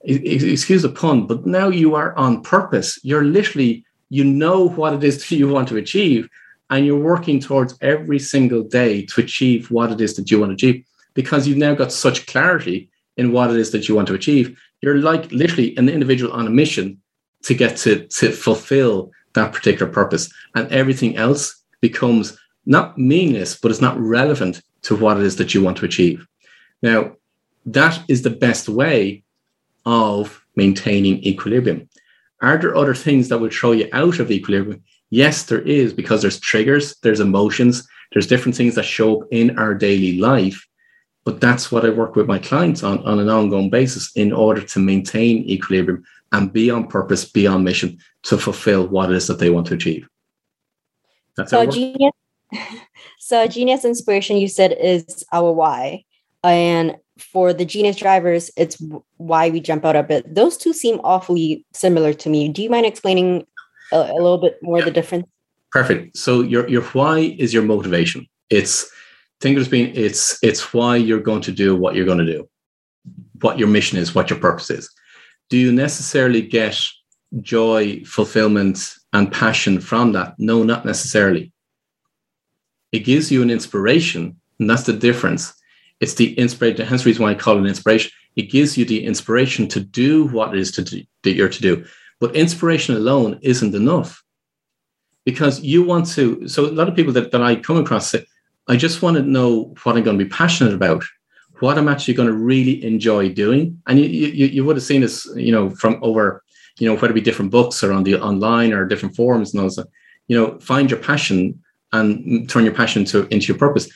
excuse 0.04 0.82
the 0.82 0.90
pun, 0.90 1.28
but 1.28 1.46
now 1.46 1.68
you 1.68 1.96
are 1.96 2.16
on 2.16 2.42
purpose. 2.42 3.00
You're 3.04 3.26
literally 3.26 3.86
you 4.10 4.24
know 4.24 4.68
what 4.70 4.94
it 4.94 5.04
is 5.04 5.18
that 5.18 5.36
you 5.36 5.48
want 5.48 5.68
to 5.70 5.78
achieve 5.78 6.30
and 6.70 6.86
you're 6.86 7.00
working 7.14 7.40
towards 7.40 7.78
every 7.82 8.20
single 8.20 8.64
day 8.64 9.06
to 9.06 9.22
achieve 9.22 9.72
what 9.72 9.92
it 9.92 10.02
is 10.02 10.16
that 10.16 10.30
you 10.30 10.40
want 10.40 10.50
to 10.52 10.56
achieve 10.56 10.84
because 11.14 11.48
you've 11.48 11.58
now 11.58 11.76
got 11.76 11.92
such 11.92 12.26
clarity 12.28 12.89
in 13.20 13.32
what 13.32 13.52
it 13.52 13.58
is 13.58 13.72
that 13.72 13.88
you 13.88 13.96
want 13.96 14.08
to 14.08 14.14
achieve 14.14 14.58
you're 14.82 14.98
like 14.98 15.32
literally 15.32 15.76
an 15.78 15.90
individual 15.90 16.32
on 16.34 16.48
a 16.48 16.50
mission 16.50 17.00
to 17.44 17.54
get 17.54 17.78
to, 17.78 18.08
to 18.08 18.32
fulfill 18.32 19.12
that 19.34 19.54
particular 19.54 19.92
purpose 19.92 20.32
and 20.56 20.72
everything 20.72 21.16
else 21.18 21.64
becomes 21.82 22.38
not 22.66 22.98
meaningless 22.98 23.56
but 23.60 23.72
it's 23.72 23.82
not 23.82 24.00
relevant 24.00 24.62
to 24.82 24.96
what 24.96 25.18
it 25.18 25.24
is 25.24 25.36
that 25.36 25.54
you 25.54 25.64
want 25.64 25.78
to 25.78 25.86
achieve 25.86 26.26
now 26.82 27.12
that 27.66 28.02
is 28.08 28.22
the 28.22 28.30
best 28.48 28.68
way 28.68 29.24
of 29.86 30.44
maintaining 30.56 31.24
equilibrium 31.24 31.88
are 32.42 32.58
there 32.58 32.76
other 32.76 32.96
things 32.96 33.28
that 33.30 33.40
will 33.40 33.50
throw 33.50 33.74
you 33.74 33.90
out 33.92 34.20
of 34.20 34.32
equilibrium? 34.32 34.82
Yes, 35.10 35.44
there 35.44 35.62
is, 35.62 35.94
because 35.94 36.22
there's 36.22 36.40
triggers, 36.40 36.96
there's 37.04 37.20
emotions, 37.20 37.88
there's 38.14 38.28
different 38.28 38.56
things 38.56 38.76
that 38.76 38.86
show 38.86 39.22
up 39.22 39.28
in 39.32 39.58
our 39.58 39.74
daily 39.74 40.20
life. 40.20 40.66
But 41.30 41.42
that's 41.42 41.72
what 41.72 41.86
I 41.86 41.92
work 41.92 42.16
with 42.16 42.26
my 42.26 42.40
clients 42.40 42.82
on 42.82 43.06
on 43.06 43.20
an 43.20 43.30
ongoing 43.30 43.70
basis 43.70 44.12
in 44.16 44.34
order 44.34 44.62
to 44.62 44.80
maintain 44.80 45.48
equilibrium 45.48 46.04
and 46.32 46.52
be 46.52 46.72
on 46.72 46.88
purpose, 46.88 47.24
be 47.24 47.46
on 47.46 47.64
mission 47.64 48.00
to 48.24 48.40
fulfill 48.40 48.88
what 48.88 49.12
it 49.12 49.16
is 49.16 49.28
that 49.28 49.38
they 49.38 49.52
want 49.52 49.68
to 49.68 49.76
achieve. 49.76 50.10
That's 51.38 51.52
so 51.52 51.68
genius. 51.68 52.14
So 53.20 53.46
genius 53.46 53.86
inspiration, 53.86 54.38
you 54.38 54.48
said, 54.48 54.72
is 54.82 55.24
our 55.32 55.52
why. 55.52 56.04
And 56.44 56.98
for 57.20 57.54
the 57.54 57.64
genius 57.64 57.98
drivers, 57.98 58.50
it's 58.58 58.82
why 59.18 59.52
we 59.52 59.60
jump 59.60 59.86
out 59.86 59.96
of 59.96 60.08
bit. 60.08 60.34
Those 60.34 60.58
two 60.58 60.74
seem 60.74 61.00
awfully 61.04 61.64
similar 61.74 62.12
to 62.14 62.28
me. 62.28 62.50
Do 62.50 62.64
you 62.64 62.72
mind 62.72 62.88
explaining 62.88 63.46
a, 63.94 63.98
a 63.98 64.16
little 64.16 64.40
bit 64.40 64.58
more 64.64 64.80
yeah. 64.80 64.86
the 64.86 64.92
difference? 64.92 65.28
Perfect. 65.72 66.18
So 66.18 66.42
your 66.42 66.68
your 66.68 66.82
why 66.98 67.36
is 67.38 67.54
your 67.54 67.62
motivation. 67.62 68.28
It's 68.50 68.92
as 69.44 69.68
being 69.68 69.94
it's 69.96 70.38
it's 70.44 70.74
why 70.74 70.96
you're 70.96 71.20
going 71.20 71.42
to 71.42 71.52
do 71.52 71.76
what 71.76 71.96
you're 71.96 72.06
going 72.06 72.26
to 72.26 72.26
do, 72.26 72.50
what 73.42 73.58
your 73.58 73.68
mission 73.68 73.98
is, 73.98 74.14
what 74.14 74.30
your 74.30 74.40
purpose 74.40 74.70
is. 74.70 74.90
Do 75.50 75.58
you 75.58 75.72
necessarily 75.72 76.42
get 76.42 76.80
joy, 77.42 78.04
fulfillment, 78.06 78.94
and 79.14 79.32
passion 79.32 79.80
from 79.80 80.12
that? 80.14 80.36
No, 80.38 80.64
not 80.64 80.86
necessarily. 80.86 81.52
It 82.92 83.00
gives 83.00 83.32
you 83.32 83.42
an 83.42 83.50
inspiration, 83.50 84.40
and 84.60 84.70
that's 84.70 84.84
the 84.84 84.94
difference 84.94 85.54
it's 86.00 86.14
the 86.14 86.34
inspiration. 86.36 86.86
Hence, 86.86 87.04
the 87.04 87.10
reason 87.10 87.24
why 87.24 87.32
I 87.32 87.36
call 87.36 87.56
it 87.58 87.62
an 87.62 87.68
inspiration. 87.68 88.12
It 88.36 88.44
gives 88.44 88.78
you 88.78 88.86
the 88.86 89.04
inspiration 89.04 89.68
to 89.70 89.80
do 89.80 90.26
what 90.28 90.54
it 90.54 90.60
is 90.60 90.72
to 90.74 90.84
do, 90.84 91.04
that 91.24 91.34
you're 91.34 91.50
to 91.50 91.62
do. 91.62 91.86
But 92.20 92.36
inspiration 92.36 92.96
alone 92.96 93.40
isn't 93.42 93.76
enough 93.76 94.24
because 95.26 95.62
you 95.62 95.84
want 95.84 96.08
to. 96.12 96.48
So 96.48 96.66
a 96.66 96.72
lot 96.72 96.88
of 96.88 96.96
people 96.96 97.14
that, 97.14 97.32
that 97.32 97.42
I 97.42 97.56
come 97.56 97.78
across 97.78 98.10
say, 98.10 98.26
I 98.70 98.78
just 98.78 99.02
want 99.02 99.18
to 99.18 99.24
know 99.24 99.74
what 99.84 99.98
I'm 99.98 100.04
going 100.04 100.18
to 100.18 100.24
be 100.24 100.30
passionate 100.30 100.74
about, 100.74 101.04
what 101.60 101.78
I'm 101.78 101.90
actually 101.90 102.14
going 102.14 102.30
to 102.30 102.36
really 102.36 102.84
enjoy 102.84 103.30
doing. 103.30 103.82
And 103.88 104.00
you, 104.00 104.06
you, 104.06 104.46
you 104.46 104.66
would 104.66 104.78
have 104.78 104.84
seen 104.84 105.02
this, 105.02 105.28
you 105.36 105.52
know, 105.52 105.72
from 105.72 106.00
over, 106.02 106.44
you 106.78 106.88
know, 106.88 106.96
whether 106.96 107.10
it 107.10 107.16
be 107.16 107.22
different 107.22 107.52
books 107.52 107.84
or 107.84 107.92
on 107.92 108.04
the 108.04 108.16
online 108.16 108.72
or 108.72 108.86
different 108.86 109.16
forums 109.16 109.54
and 109.54 109.62
all 109.62 109.70
that. 109.70 109.88
You 110.28 110.38
know, 110.40 110.60
find 110.60 110.90
your 110.90 111.00
passion 111.00 111.62
and 111.92 112.48
turn 112.48 112.64
your 112.64 112.74
passion 112.74 113.04
to, 113.06 113.28
into 113.28 113.48
your 113.48 113.58
purpose 113.58 113.90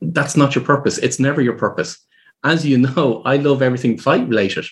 that's 0.00 0.36
not 0.36 0.54
your 0.54 0.64
purpose. 0.64 0.98
It's 0.98 1.18
never 1.18 1.40
your 1.40 1.56
purpose. 1.56 1.98
As 2.44 2.66
you 2.66 2.78
know, 2.78 3.22
I 3.24 3.36
love 3.36 3.62
everything 3.62 3.98
flight 3.98 4.26
related. 4.28 4.66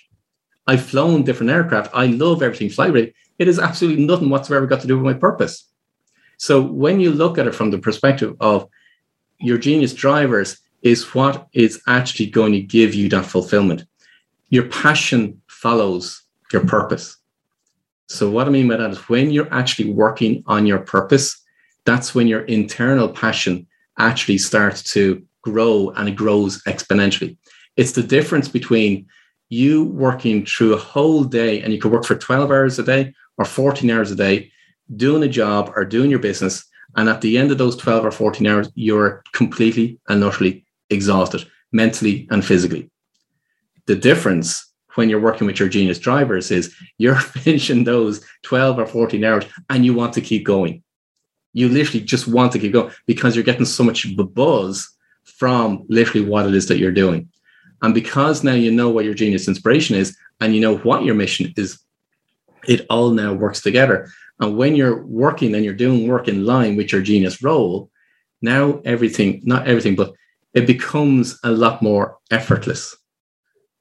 I've 0.67 0.85
flown 0.85 1.25
different 1.25 1.53
aircraft. 1.53 1.91
I 1.95 2.07
love 2.07 2.43
everything 2.43 2.71
flight 2.71 2.93
related. 2.93 3.15
It 3.39 3.49
is 3.49 3.59
absolutely 3.59 4.05
nothing 4.05 4.31
whatsoever 4.31 4.67
got 4.67 4.81
to 4.81 4.87
do 4.87 4.97
with 4.97 5.05
my 5.05 5.19
purpose. 5.19 5.69
So 6.39 6.61
when 6.63 7.01
you 7.01 7.11
look 7.11 7.39
at 7.39 7.47
it 7.47 7.55
from 7.55 7.71
the 7.71 7.79
perspective 7.79 8.35
of 8.41 8.69
your 9.45 9.59
genius 9.59 9.93
drivers 9.93 10.59
is 10.83 11.15
what 11.15 11.49
is 11.53 11.81
actually 11.87 12.27
going 12.27 12.53
to 12.53 12.61
give 12.61 12.95
you 12.95 13.09
that 13.11 13.27
fulfillment. 13.27 13.85
Your 14.49 14.65
passion 14.69 15.41
follows 15.49 16.23
your 16.53 16.65
purpose. 16.65 17.17
So 18.09 18.31
what 18.31 18.47
I 18.47 18.51
mean 18.51 18.69
by 18.69 18.77
that 18.77 18.91
is 18.91 19.09
when 19.09 19.31
you're 19.31 19.53
actually 19.53 19.91
working 19.91 20.43
on 20.47 20.67
your 20.67 20.81
purpose, 20.81 21.41
that's 21.85 22.15
when 22.15 22.27
your 22.27 22.43
internal 22.43 23.09
passion 23.09 23.67
actually 23.99 24.39
starts 24.39 24.83
to 24.95 25.23
grow 25.43 25.91
and 25.97 26.09
it 26.09 26.17
grows 26.17 26.63
exponentially. 26.65 27.37
It's 27.77 27.93
the 27.93 28.03
difference 28.03 28.49
between 28.49 29.07
you 29.49 29.85
working 29.85 30.45
through 30.45 30.75
a 30.75 30.79
whole 30.79 31.25
day 31.25 31.61
and 31.61 31.73
you 31.73 31.81
could 31.81 31.93
work 31.93 32.05
for 32.05 32.17
12 32.17 32.51
hours 32.51 32.79
a 32.79 32.83
day 32.83 33.15
or 33.37 33.45
14 33.45 33.91
hours 33.91 34.11
a 34.11 34.17
day 34.17 34.51
doing 34.97 35.23
a 35.23 35.29
job 35.29 35.73
or 35.77 35.85
doing 35.85 36.11
your 36.11 36.19
business. 36.19 36.65
And 36.97 37.09
at 37.09 37.21
the 37.21 37.39
end 37.39 37.51
of 37.51 37.59
those 37.59 37.77
12 37.77 38.05
or 38.05 38.11
14 38.11 38.47
hours, 38.47 38.71
you're 38.75 39.23
completely 39.33 39.99
and 40.09 40.23
utterly 40.23 40.65
exhausted 40.91 41.49
mentally 41.73 42.27
and 42.31 42.45
physically. 42.45 42.91
The 43.87 43.97
difference 43.97 44.73
when 44.95 45.11
you're 45.11 45.21
working 45.21 45.47
with 45.47 45.59
your 45.59 45.69
genius 45.69 45.99
drivers 45.99 46.51
is 46.51 46.75
you're 46.99 47.17
finishing 47.21 47.85
those 47.85 48.25
12 48.43 48.79
or 48.79 48.87
14 48.87 49.25
hours 49.25 49.45
and 49.69 49.85
you 49.85 49.93
want 49.93 50.13
to 50.15 50.21
keep 50.21 50.45
going. 50.45 50.83
You 51.53 51.69
literally 51.69 52.05
just 52.05 52.27
want 52.27 52.53
to 52.53 52.59
keep 52.59 52.73
going 52.73 52.93
because 53.07 53.35
you're 53.37 53.45
getting 53.45 53.65
so 53.65 53.85
much 53.85 54.07
buzz 54.17 54.91
from 55.25 55.85
literally 55.89 56.27
what 56.27 56.47
it 56.47 56.55
is 56.55 56.69
that 56.69 56.79
you're 56.79 56.93
doing. 56.93 57.29
And 57.83 57.93
because 57.93 58.43
now 58.43 58.55
you 58.55 58.71
know 58.71 58.89
what 58.89 59.05
your 59.05 59.15
genius 59.15 59.49
inspiration 59.49 59.97
is 59.97 60.17
and 60.41 60.55
you 60.55 60.61
know 60.61 60.79
what 60.79 61.05
your 61.05 61.15
mission 61.15 61.53
is, 61.57 61.79
it 62.67 62.87
all 62.89 63.11
now 63.11 63.33
works 63.33 63.61
together. 63.61 64.09
And 64.41 64.57
when 64.57 64.75
you're 64.75 65.05
working 65.05 65.55
and 65.55 65.65
you're 65.65 65.75
doing 65.75 66.09
work 66.09 66.29
in 66.29 66.45
line 66.45 66.77
with 66.77 66.93
your 66.93 67.03
genius 67.03 67.43
role, 67.43 67.91
now 68.43 68.81
everything, 68.85 69.41
not 69.45 69.67
everything, 69.67 69.95
but 69.95 70.13
it 70.55 70.67
becomes 70.67 71.39
a 71.45 71.51
lot 71.51 71.83
more 71.83 72.19
effortless 72.31 72.97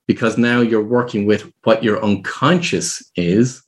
because 0.07 0.38
now 0.38 0.62
you're 0.62 0.83
working 0.83 1.25
with 1.25 1.51
what 1.63 1.83
your 1.83 2.03
unconscious 2.03 3.03
is. 3.15 3.63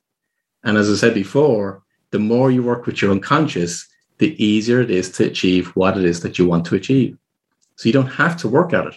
And 0.64 0.76
as 0.76 0.90
I 0.90 0.94
said 0.94 1.14
before, 1.14 1.82
the 2.10 2.18
more 2.18 2.50
you 2.50 2.62
work 2.62 2.86
with 2.86 3.02
your 3.02 3.10
unconscious, 3.10 3.86
the 4.18 4.42
easier 4.42 4.80
it 4.80 4.90
is 4.90 5.10
to 5.12 5.26
achieve 5.26 5.68
what 5.76 5.96
it 5.96 6.04
is 6.04 6.20
that 6.20 6.38
you 6.38 6.46
want 6.46 6.64
to 6.66 6.74
achieve. 6.74 7.16
So 7.76 7.88
you 7.88 7.92
don't 7.92 8.06
have 8.06 8.36
to 8.38 8.48
work 8.48 8.72
at 8.72 8.86
it. 8.86 8.94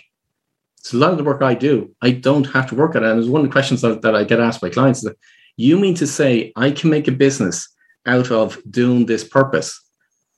So 0.78 0.98
a 0.98 1.00
lot 1.00 1.12
of 1.12 1.18
the 1.18 1.24
work 1.24 1.42
I 1.42 1.54
do, 1.54 1.94
I 2.02 2.12
don't 2.12 2.46
have 2.46 2.68
to 2.70 2.76
work 2.76 2.96
at 2.96 3.04
it. 3.04 3.10
And 3.10 3.20
it's 3.20 3.28
one 3.28 3.42
of 3.42 3.48
the 3.48 3.52
questions 3.52 3.82
that, 3.82 4.02
that 4.02 4.16
I 4.16 4.24
get 4.24 4.40
asked 4.40 4.62
by 4.62 4.70
clients 4.70 5.00
is 5.00 5.06
that 5.06 5.18
you 5.58 5.78
mean 5.78 5.96
to 5.96 6.08
say 6.08 6.54
I 6.56 6.72
can 6.72 6.90
make 6.90 7.08
a 7.08 7.12
business 7.12 7.68
out 8.06 8.32
of 8.32 8.58
doing 8.70 9.06
this 9.06 9.24
purpose? 9.24 9.80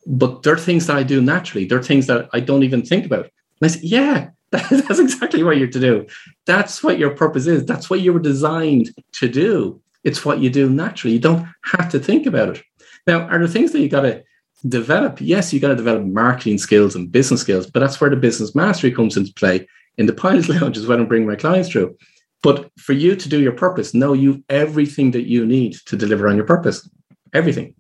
But 0.08 0.44
there 0.44 0.53
are 0.53 0.58
things 0.58 0.88
that 0.88 0.98
I 0.98 1.03
do 1.03 1.22
naturally. 1.22 1.65
There 1.65 1.77
are 1.77 1.84
things 1.84 2.08
that 2.08 2.30
I 2.34 2.39
don't 2.39 2.63
even 2.63 2.84
think 2.84 3.06
about. 3.06 3.25
And 3.25 3.32
I 3.63 3.68
say, 3.68 3.80
yeah, 3.84 4.30
that's 4.51 5.00
exactly 5.00 5.44
what 5.44 5.58
you're 5.58 5.68
to 5.68 5.80
do. 5.80 6.08
That's 6.46 6.84
what 6.84 6.98
your 6.98 7.12
purpose 7.12 7.48
is. 7.48 7.65
That's 7.65 7.89
what 7.89 8.01
you 8.01 8.12
were 8.12 8.20
designed 8.20 8.89
to 9.13 9.30
do. 9.30 9.82
It's 10.03 10.25
what 10.25 10.39
you 10.39 10.50
do 10.50 10.70
naturally. 10.70 11.13
You 11.13 11.22
don't 11.22 11.48
have 11.63 11.89
to 11.91 12.00
think 12.00 12.25
about 12.25 12.58
it. 12.58 12.63
Now, 13.08 13.22
are 13.27 13.39
there 13.39 13.48
things 13.48 13.72
that 13.72 13.80
you 13.80 13.89
got 13.89 14.01
to 14.01 14.24
develop? 14.68 15.22
Yes, 15.22 15.53
you 15.53 15.60
got 15.60 15.70
to 15.70 15.75
develop 15.75 16.03
marketing 16.03 16.58
skills 16.58 16.96
and 16.96 17.12
business 17.12 17.41
skills, 17.41 17.68
but 17.70 17.80
that's 17.80 18.01
where 18.01 18.10
the 18.10 18.15
business 18.15 18.56
mastery 18.56 18.91
comes 18.91 19.18
into 19.18 19.34
play. 19.34 19.68
In 19.98 20.06
the 20.06 20.13
pilot 20.13 20.50
lounge 20.62 20.77
is 20.77 20.88
what 20.88 21.00
I'm 21.00 21.08
bringing 21.08 21.27
my 21.27 21.36
clients 21.36 21.70
through. 21.70 21.96
But 22.44 22.72
for 22.77 22.94
you 22.94 23.15
to 23.15 23.30
do 23.30 23.41
your 23.41 23.51
purpose, 23.51 23.94
know 23.94 24.13
you've 24.13 24.41
everything 24.50 25.12
that 25.12 25.27
you 25.27 25.46
need 25.46 25.75
to 25.86 25.96
deliver 25.96 26.27
on 26.27 26.36
your 26.36 26.46
purpose. 26.46 26.89
Everything. 27.33 27.75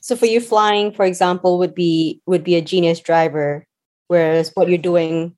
So 0.00 0.16
for 0.16 0.26
you, 0.26 0.40
flying, 0.40 0.92
for 0.92 1.04
example, 1.04 1.58
would 1.58 1.74
be 1.74 2.20
would 2.26 2.42
be 2.42 2.56
a 2.56 2.62
genius 2.62 3.00
driver, 3.00 3.66
whereas 4.08 4.50
what 4.54 4.68
you're 4.68 4.78
doing 4.78 5.36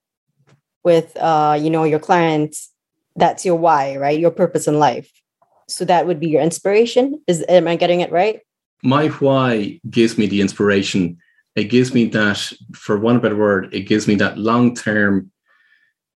with 0.84 1.16
uh, 1.16 1.58
you 1.60 1.70
know 1.70 1.84
your 1.84 1.98
clients, 1.98 2.70
that's 3.16 3.44
your 3.44 3.56
why, 3.56 3.96
right? 3.96 4.18
Your 4.18 4.30
purpose 4.30 4.66
in 4.66 4.78
life. 4.78 5.10
So 5.68 5.84
that 5.84 6.06
would 6.06 6.20
be 6.20 6.28
your 6.28 6.42
inspiration. 6.42 7.22
Is 7.26 7.44
am 7.48 7.66
I 7.66 7.76
getting 7.76 8.00
it 8.00 8.12
right? 8.12 8.40
My 8.82 9.08
why 9.08 9.80
gives 9.90 10.18
me 10.18 10.26
the 10.26 10.40
inspiration. 10.40 11.18
It 11.54 11.64
gives 11.64 11.92
me 11.92 12.06
that, 12.06 12.52
for 12.72 12.98
one 12.98 13.20
better 13.20 13.36
word, 13.36 13.74
it 13.74 13.82
gives 13.82 14.08
me 14.08 14.14
that 14.16 14.38
long 14.38 14.74
term 14.74 15.30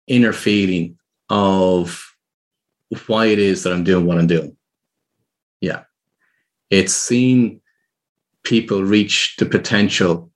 inner 0.08 0.34
feeling 0.34 0.98
of 1.30 2.16
why 3.08 3.26
it 3.26 3.40
is 3.40 3.64
that 3.64 3.74
I'm 3.74 3.84
doing 3.84 4.06
what 4.06 4.18
I'm 4.18 4.28
doing. 4.28 4.56
Yeah. 5.62 5.84
It's 6.70 6.94
seeing 6.94 7.62
people 8.44 8.84
reach 8.84 9.36
the 9.38 9.46
potential 9.46 10.32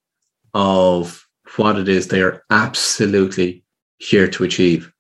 of 0.54 1.28
what 1.56 1.78
it 1.78 1.88
is 1.88 2.08
they 2.08 2.22
are 2.22 2.44
absolutely 2.50 3.64
here 3.98 4.28
to 4.28 4.44
achieve. 4.44 4.92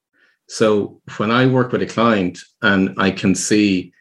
So 0.48 1.02
when 1.18 1.32
I 1.32 1.46
work 1.46 1.72
with 1.72 1.82
a 1.82 1.86
client 1.86 2.40
and 2.62 2.94
I 2.98 3.12
can 3.12 3.36
see 3.36 3.94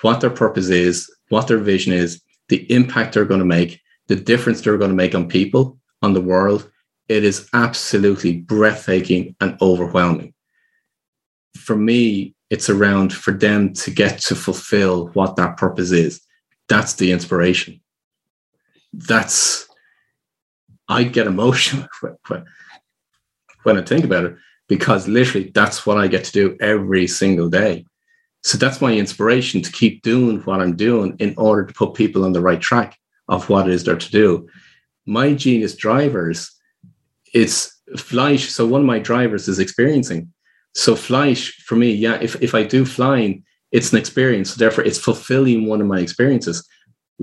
what 0.00 0.20
their 0.20 0.30
purpose 0.30 0.68
is, 0.68 1.10
what 1.28 1.46
their 1.46 1.58
vision 1.58 1.92
is, 1.92 2.20
the 2.48 2.70
impact 2.72 3.14
they're 3.14 3.24
going 3.24 3.40
to 3.40 3.46
make, 3.46 3.80
the 4.08 4.16
difference 4.16 4.60
they're 4.60 4.78
going 4.78 4.90
to 4.90 4.96
make 4.96 5.14
on 5.14 5.28
people, 5.28 5.78
on 6.02 6.12
the 6.12 6.20
world, 6.20 6.70
it 7.08 7.24
is 7.24 7.48
absolutely 7.52 8.38
breathtaking 8.38 9.36
and 9.40 9.56
overwhelming 9.62 10.34
for 11.56 11.76
me, 11.76 12.34
it's 12.50 12.68
around 12.68 13.12
for 13.12 13.32
them 13.32 13.72
to 13.74 13.90
get 13.90 14.18
to 14.18 14.34
fulfill 14.34 15.08
what 15.08 15.36
that 15.36 15.56
purpose 15.56 15.92
is. 15.92 16.20
That's 16.72 16.94
the 16.94 17.12
inspiration. 17.12 17.82
That's, 18.94 19.68
I 20.88 21.04
get 21.04 21.26
emotional 21.26 21.86
when, 23.64 23.78
I 23.78 23.82
think 23.82 24.06
about 24.06 24.24
it 24.24 24.36
because 24.68 25.06
literally 25.06 25.52
that's 25.54 25.84
what 25.84 25.98
I 25.98 26.06
get 26.06 26.24
to 26.24 26.32
do 26.32 26.56
every 26.62 27.06
single 27.06 27.50
day. 27.50 27.84
So 28.42 28.56
that's 28.56 28.80
my 28.80 28.94
inspiration 28.94 29.60
to 29.60 29.70
keep 29.70 30.00
doing 30.00 30.40
what 30.44 30.62
I'm 30.62 30.74
doing 30.74 31.14
in 31.18 31.34
order 31.36 31.66
to 31.66 31.74
put 31.74 31.92
people 31.92 32.24
on 32.24 32.32
the 32.32 32.40
right 32.40 32.60
track 32.60 32.96
of 33.28 33.50
what 33.50 33.68
it 33.68 33.74
is 33.74 33.84
they're 33.84 33.96
to 33.96 34.10
do. 34.10 34.48
My 35.04 35.34
genius 35.34 35.76
drivers, 35.76 36.50
it's 37.34 37.82
flight. 37.98 38.40
So 38.40 38.66
one 38.66 38.80
of 38.80 38.86
my 38.86 38.98
drivers 38.98 39.46
is 39.46 39.58
experiencing. 39.58 40.32
So 40.74 40.96
flight 40.96 41.36
for 41.36 41.76
me, 41.76 41.92
yeah, 41.92 42.18
if, 42.22 42.42
if 42.42 42.54
I 42.54 42.62
do 42.62 42.86
flying, 42.86 43.44
it's 43.72 43.92
an 43.92 43.98
experience. 43.98 44.50
So 44.50 44.58
therefore, 44.58 44.84
it's 44.84 44.98
fulfilling 44.98 45.66
one 45.66 45.80
of 45.80 45.86
my 45.86 45.98
experiences. 45.98 46.66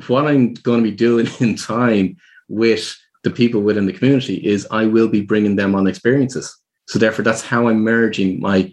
What 0.08 0.28
I'm 0.28 0.54
going 0.56 0.84
to 0.84 0.90
be 0.90 0.96
doing 0.96 1.28
in 1.40 1.56
time 1.56 2.18
with 2.50 2.98
the 3.24 3.30
people 3.30 3.62
within 3.62 3.86
the 3.86 3.94
community 3.94 4.36
is 4.46 4.68
I 4.72 4.86
will 4.86 5.08
be 5.08 5.22
bringing 5.22 5.56
them 5.56 5.76
on 5.76 5.88
experiences. 5.88 6.56
So 6.88 6.98
therefore, 6.98 7.24
that's 7.24 7.42
how 7.42 7.68
I'm 7.68 7.82
merging 7.82 8.40
my 8.40 8.72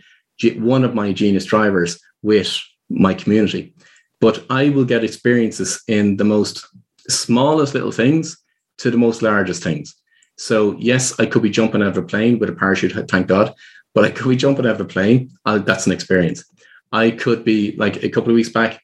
one 0.57 0.85
of 0.85 0.95
my 0.95 1.13
genius 1.13 1.47
drivers 1.47 1.99
with 2.23 2.61
my 2.91 3.15
community. 3.15 3.75
But 4.21 4.45
I 4.51 4.71
will 4.71 4.85
get 4.85 5.05
experiences 5.05 5.83
in 5.89 6.17
the 6.17 6.25
most 6.25 6.67
smallest 7.09 7.75
little 7.75 7.93
things 7.93 8.37
to 8.79 8.91
the 8.91 8.99
most 8.99 9.23
largest 9.23 9.63
things. 9.63 9.95
So 10.37 10.77
yes, 10.79 11.19
I 11.19 11.27
could 11.27 11.43
be 11.43 11.51
jumping 11.51 11.83
out 11.83 11.89
of 11.89 11.99
a 11.99 12.03
plane 12.03 12.39
with 12.39 12.51
a 12.51 12.55
parachute, 12.55 12.93
thank 13.11 13.27
God. 13.27 13.55
But 13.95 14.05
like, 14.05 14.15
could 14.15 14.27
we 14.27 14.37
jump 14.37 14.59
out 14.59 14.67
of 14.67 14.81
a 14.81 14.85
plane? 14.85 15.31
Uh, 15.47 15.59
that's 15.59 15.87
an 15.87 15.93
experience. 15.93 16.45
I 16.93 17.11
could 17.11 17.45
be 17.45 17.75
like 17.77 18.03
a 18.03 18.09
couple 18.09 18.31
of 18.31 18.37
weeks 18.37 18.49
back. 18.49 18.81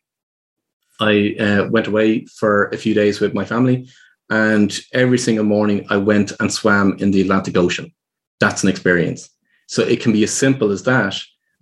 I 1.01 1.35
uh, 1.39 1.69
went 1.71 1.87
away 1.87 2.27
for 2.27 2.67
a 2.69 2.77
few 2.77 2.95
days 2.95 3.21
with 3.21 3.35
my 3.35 3.45
family, 3.45 3.89
and 4.31 4.77
every 4.93 5.19
single 5.19 5.45
morning 5.45 5.87
I 5.91 5.97
went 5.97 6.33
and 6.41 6.53
swam 6.53 6.97
in 6.99 7.11
the 7.11 7.21
Atlantic 7.21 7.57
Ocean. 7.57 7.93
That's 8.41 8.63
an 8.63 8.69
experience. 8.69 9.29
So 9.67 9.83
it 9.83 10.01
can 10.01 10.13
be 10.13 10.25
as 10.25 10.33
simple 10.33 10.71
as 10.71 10.83
that, 10.85 11.17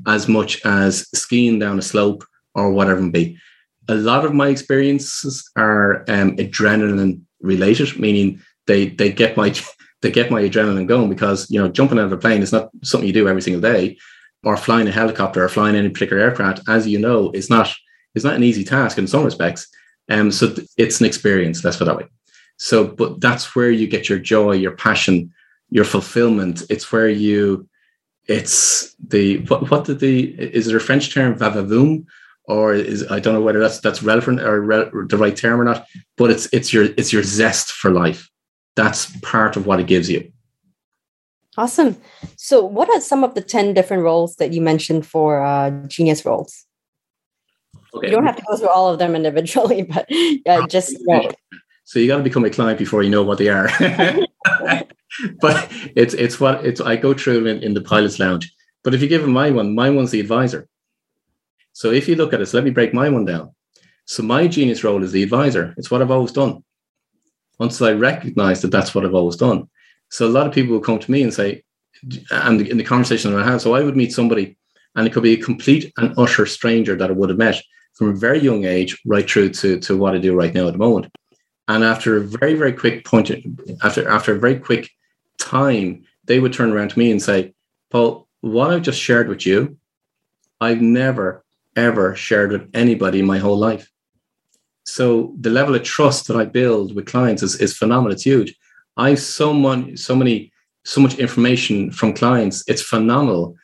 as 0.07 0.29
much 0.29 0.65
as 0.65 1.09
skiing 1.15 1.59
down 1.59 1.79
a 1.79 1.83
slope 1.83 2.25
or 2.55 2.73
whatever 2.73 3.05
it 3.05 3.13
be. 3.13 3.39
A 3.89 3.95
lot 3.95 4.25
of 4.25 4.35
my 4.35 4.49
experiences 4.49 5.49
are 5.57 6.05
um, 6.09 6.37
adrenaline 6.37 7.23
related, 7.41 7.99
meaning 7.99 8.41
they 8.67 8.89
they 8.89 9.13
get 9.13 9.37
my 9.37 9.51
to 10.03 10.11
get 10.11 10.31
my 10.31 10.43
adrenaline 10.43 10.87
going 10.87 11.09
because 11.09 11.51
you 11.51 11.61
know 11.61 11.69
jumping 11.69 11.99
out 11.99 12.07
of 12.07 12.13
a 12.13 12.17
plane 12.17 12.43
is 12.43 12.53
not 12.53 12.71
something 12.83 13.07
you 13.07 13.13
do 13.13 13.29
every 13.29 13.43
single 13.43 13.61
day 13.61 13.97
or 14.43 14.57
flying 14.57 14.89
a 14.89 14.93
helicopter 14.93 15.45
or 15.45 15.49
flying 15.49 15.77
any 15.77 15.89
particular 15.89 16.23
aircraft 16.23 16.61
as 16.69 16.87
you 16.87 16.99
know 16.99 17.31
is 17.33 17.51
not 17.51 17.75
is 18.15 18.25
not 18.25 18.35
an 18.35 18.43
easy 18.43 18.65
task 18.65 18.99
in 18.99 19.07
some 19.07 19.25
respects. 19.25 19.69
Um 20.09 20.31
so 20.31 20.53
th- 20.53 20.69
it's 20.77 21.01
an 21.01 21.07
experience 21.07 21.65
let's 21.65 21.77
put 21.77 21.87
that 21.87 21.97
way. 21.97 22.07
So 22.57 22.87
but 22.87 23.21
that's 23.21 23.55
where 23.55 23.71
you 23.71 23.87
get 23.87 24.09
your 24.09 24.19
joy 24.19 24.53
your 24.53 24.73
passion 24.73 25.33
your 25.71 25.85
fulfillment. 25.85 26.63
It's 26.71 26.91
where 26.91 27.09
you 27.09 27.69
it's 28.27 28.95
the 29.09 29.39
what, 29.47 29.71
what 29.71 29.85
did 29.85 30.01
the 30.01 30.31
is 30.59 30.69
it 30.69 30.77
a 30.77 30.81
french 30.81 31.13
term 31.13 31.37
va-va-voom? 31.37 32.07
Or 32.45 32.75
is 32.75 33.09
i 33.11 33.21
don't 33.21 33.35
know 33.35 33.43
whether 33.43 33.61
that's 33.61 33.81
that's 33.81 34.03
relevant 34.03 34.41
or 34.41 34.61
re- 34.61 34.91
the 35.07 35.17
right 35.17 35.37
term 35.37 35.61
or 35.61 35.65
not 35.65 35.87
but 36.17 36.31
it's 36.31 36.49
it's 36.53 36.73
your 36.73 36.85
it's 36.97 37.13
your 37.13 37.23
zest 37.23 37.73
for 37.73 37.91
life. 37.91 38.29
That's 38.77 39.15
part 39.21 39.57
of 39.57 39.67
what 39.67 39.81
it 39.81 39.87
gives 39.87 40.09
you. 40.11 40.33
Awesome. 41.61 42.01
So, 42.37 42.65
what 42.65 42.89
are 42.89 43.03
some 43.03 43.23
of 43.23 43.35
the 43.35 43.43
10 43.43 43.75
different 43.75 44.03
roles 44.03 44.37
that 44.37 44.55
you 44.55 44.63
mentioned 44.63 45.07
for 45.07 45.45
uh, 45.45 45.71
genius 45.89 46.25
roles? 46.25 46.65
Okay. 47.93 48.07
You 48.07 48.15
don't 48.15 48.25
have 48.25 48.37
to 48.37 48.43
go 48.49 48.57
through 48.57 48.71
all 48.71 48.91
of 48.91 48.99
them 48.99 49.15
individually, 49.15 49.83
but 49.95 50.07
yeah, 50.09 50.67
just 50.67 50.97
so 51.85 51.99
you 51.99 52.07
got 52.07 52.17
to 52.17 52.23
become 52.23 52.47
a 52.47 52.51
client 52.51 52.79
before 52.79 53.03
you 53.03 53.11
know 53.11 53.23
what 53.23 53.37
they 53.37 53.49
are. 53.49 53.69
but 55.43 55.69
it's 55.97 56.15
it's 56.15 56.41
what 56.41 56.65
it's 56.65 56.81
I 56.81 56.97
go 56.97 57.13
through 57.13 57.45
in, 57.45 57.63
in 57.63 57.75
the 57.75 57.83
pilot's 57.83 58.19
lounge. 58.19 58.51
But 58.83 58.95
if 58.95 59.03
you 59.03 59.09
give 59.09 59.21
them 59.21 59.33
my 59.33 59.51
one, 59.51 59.75
my 59.75 59.91
one's 59.91 60.13
the 60.13 60.21
advisor. 60.21 60.67
So 61.75 61.91
if 61.91 62.09
you 62.09 62.17
look 62.17 62.33
at 62.33 62.41
it, 62.41 62.47
so 62.47 62.57
let 62.57 62.65
me 62.65 62.71
break 62.71 62.95
my 62.95 63.11
one 63.11 63.27
down. 63.27 63.55
So 64.07 64.23
my 64.23 64.47
genius 64.47 64.83
role 64.83 65.05
is 65.05 65.13
the 65.13 65.23
advisor. 65.23 65.75
It's 65.77 65.91
what 65.91 66.01
I've 66.01 66.11
always 66.11 66.33
done. 66.33 66.65
Once 67.59 67.83
I 67.83 67.93
recognize 67.93 68.63
that 68.63 68.71
that's 68.71 68.95
what 68.95 69.05
I've 69.05 69.15
always 69.15 69.37
done. 69.37 69.69
So 70.11 70.27
a 70.27 70.29
lot 70.29 70.47
of 70.47 70.53
people 70.53 70.73
will 70.73 70.81
come 70.81 70.99
to 70.99 71.11
me 71.11 71.23
and 71.23 71.33
say, 71.33 71.63
and 72.31 72.61
in 72.61 72.77
the 72.77 72.85
conversation 72.85 73.33
that 73.33 73.43
I 73.43 73.51
have, 73.51 73.61
so 73.63 73.75
I 73.75 73.83
would 73.83 73.97
meet 73.97 74.13
somebody 74.13 74.57
and 74.97 75.07
it 75.07 75.13
could 75.13 75.23
be 75.23 75.35
a 75.35 75.43
complete 75.43 75.93
and 75.97 76.15
utter 76.19 76.47
stranger 76.47 76.97
that 76.97 77.11
I 77.11 77.13
would 77.13 77.29
have 77.29 77.39
met 77.39 77.63
from 77.95 78.11
a 78.11 78.15
very 78.15 78.41
young 78.41 78.65
age 78.65 79.01
right 79.07 79.29
through 79.29 79.51
to, 79.51 79.79
to 79.81 79.97
what 79.97 80.15
I 80.15 80.19
do 80.19 80.35
right 80.35 80.55
now 80.55 80.67
at 80.67 80.73
the 80.73 80.79
moment. 80.79 81.13
And 81.69 81.85
after 81.85 82.17
a 82.17 82.21
very, 82.21 82.55
very 82.55 82.73
quick 82.73 83.05
point, 83.05 83.31
after 83.85 84.09
after 84.09 84.35
a 84.35 84.39
very 84.39 84.59
quick 84.59 84.91
time, 85.39 86.05
they 86.25 86.41
would 86.41 86.53
turn 86.53 86.73
around 86.73 86.91
to 86.91 86.99
me 86.99 87.11
and 87.11 87.23
say, 87.23 87.55
Paul, 87.91 88.27
what 88.41 88.71
I've 88.71 88.83
just 88.83 89.01
shared 89.01 89.29
with 89.29 89.47
you, 89.47 89.77
I've 90.61 90.81
never, 90.81 91.45
ever 91.77 92.17
shared 92.17 92.51
with 92.51 92.69
anybody 92.75 93.21
in 93.21 93.27
my 93.27 93.39
whole 93.39 93.59
life. 93.59 93.91
So 94.85 95.35
the 95.39 95.51
level 95.51 95.75
of 95.75 95.85
trust 95.85 96.27
that 96.27 96.37
I 96.37 96.45
build 96.45 96.95
with 96.95 97.07
clients 97.07 97.43
is, 97.43 97.61
is 97.61 97.77
phenomenal. 97.77 98.13
It's 98.13 98.25
huge. 98.25 98.55
I 99.01 99.15
so 99.15 99.49
so 99.97 100.15
many, 100.15 100.53
so 100.85 101.01
much 101.01 101.15
information 101.19 101.91
from 101.91 102.13
clients. 102.13 102.63
It's 102.69 102.83
phenomenal. 102.83 103.57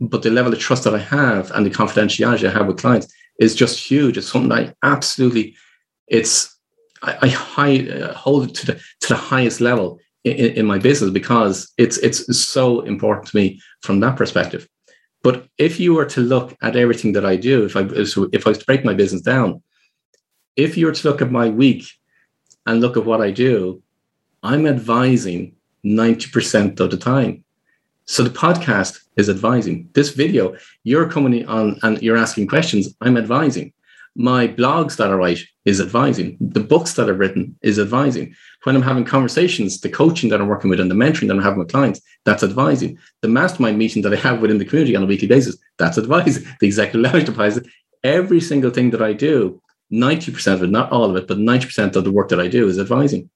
But 0.00 0.22
the 0.22 0.30
level 0.30 0.52
of 0.52 0.58
trust 0.58 0.84
that 0.84 0.94
I 0.94 0.98
have 0.98 1.50
and 1.52 1.64
the 1.64 1.70
confidentiality 1.70 2.48
I 2.48 2.52
have 2.52 2.66
with 2.66 2.78
clients 2.78 3.06
is 3.38 3.54
just 3.54 3.78
huge. 3.78 4.18
It's 4.18 4.30
something 4.30 4.52
I 4.52 4.74
absolutely, 4.82 5.56
it's, 6.08 6.34
I, 7.02 7.16
I 7.22 7.28
high, 7.28 7.88
uh, 7.88 8.12
hold 8.14 8.48
it 8.48 8.54
to 8.56 8.66
the, 8.66 8.74
to 8.74 9.08
the 9.08 9.16
highest 9.16 9.60
level 9.60 9.98
in, 10.24 10.34
in 10.58 10.66
my 10.66 10.78
business 10.78 11.10
because 11.10 11.72
it's, 11.78 11.98
it's 11.98 12.20
so 12.36 12.80
important 12.80 13.28
to 13.28 13.36
me 13.36 13.60
from 13.82 14.00
that 14.00 14.16
perspective. 14.16 14.68
But 15.22 15.46
if 15.56 15.78
you 15.78 15.94
were 15.94 16.06
to 16.06 16.20
look 16.20 16.56
at 16.62 16.76
everything 16.76 17.12
that 17.12 17.24
I 17.24 17.36
do, 17.36 17.64
if 17.64 17.76
I 17.76 17.82
if 17.82 18.46
I 18.46 18.50
was 18.50 18.58
to 18.58 18.64
break 18.64 18.84
my 18.84 18.94
business 18.94 19.22
down, 19.22 19.62
if 20.56 20.76
you 20.76 20.86
were 20.86 20.92
to 20.92 21.08
look 21.08 21.22
at 21.22 21.30
my 21.30 21.48
week 21.48 21.84
and 22.66 22.80
look 22.80 22.96
at 22.96 23.04
what 23.04 23.20
I 23.20 23.30
do, 23.30 23.81
I'm 24.44 24.66
advising 24.66 25.54
90% 25.84 26.80
of 26.80 26.90
the 26.90 26.96
time. 26.96 27.44
So 28.06 28.24
the 28.24 28.30
podcast 28.30 29.00
is 29.16 29.30
advising. 29.30 29.88
This 29.92 30.10
video, 30.10 30.56
you're 30.82 31.08
coming 31.08 31.46
on 31.46 31.78
and 31.84 32.02
you're 32.02 32.16
asking 32.16 32.48
questions, 32.48 32.92
I'm 33.00 33.16
advising. 33.16 33.72
My 34.16 34.48
blogs 34.48 34.96
that 34.96 35.10
I 35.10 35.14
write 35.14 35.38
is 35.64 35.80
advising. 35.80 36.36
The 36.40 36.60
books 36.60 36.94
that 36.94 37.08
I've 37.08 37.20
written 37.20 37.56
is 37.62 37.78
advising. 37.78 38.34
When 38.64 38.74
I'm 38.74 38.82
having 38.82 39.04
conversations, 39.04 39.80
the 39.80 39.88
coaching 39.88 40.28
that 40.30 40.40
I'm 40.40 40.48
working 40.48 40.70
with 40.70 40.80
and 40.80 40.90
the 40.90 40.96
mentoring 40.96 41.28
that 41.28 41.36
I'm 41.36 41.42
having 41.42 41.60
with 41.60 41.70
clients, 41.70 42.00
that's 42.24 42.42
advising. 42.42 42.98
The 43.20 43.28
mastermind 43.28 43.78
meeting 43.78 44.02
that 44.02 44.12
I 44.12 44.16
have 44.16 44.40
within 44.40 44.58
the 44.58 44.64
community 44.64 44.96
on 44.96 45.04
a 45.04 45.06
weekly 45.06 45.28
basis, 45.28 45.56
that's 45.78 45.98
advising. 45.98 46.44
The 46.60 46.66
executive 46.66 47.00
lounge 47.00 47.28
advising. 47.28 47.70
Every 48.02 48.40
single 48.40 48.70
thing 48.72 48.90
that 48.90 49.02
I 49.02 49.12
do, 49.12 49.62
90% 49.92 50.52
of 50.52 50.64
it, 50.64 50.70
not 50.70 50.90
all 50.90 51.04
of 51.08 51.14
it, 51.14 51.28
but 51.28 51.38
90% 51.38 51.94
of 51.94 52.02
the 52.02 52.12
work 52.12 52.28
that 52.30 52.40
I 52.40 52.48
do 52.48 52.66
is 52.66 52.80
advising. 52.80 53.30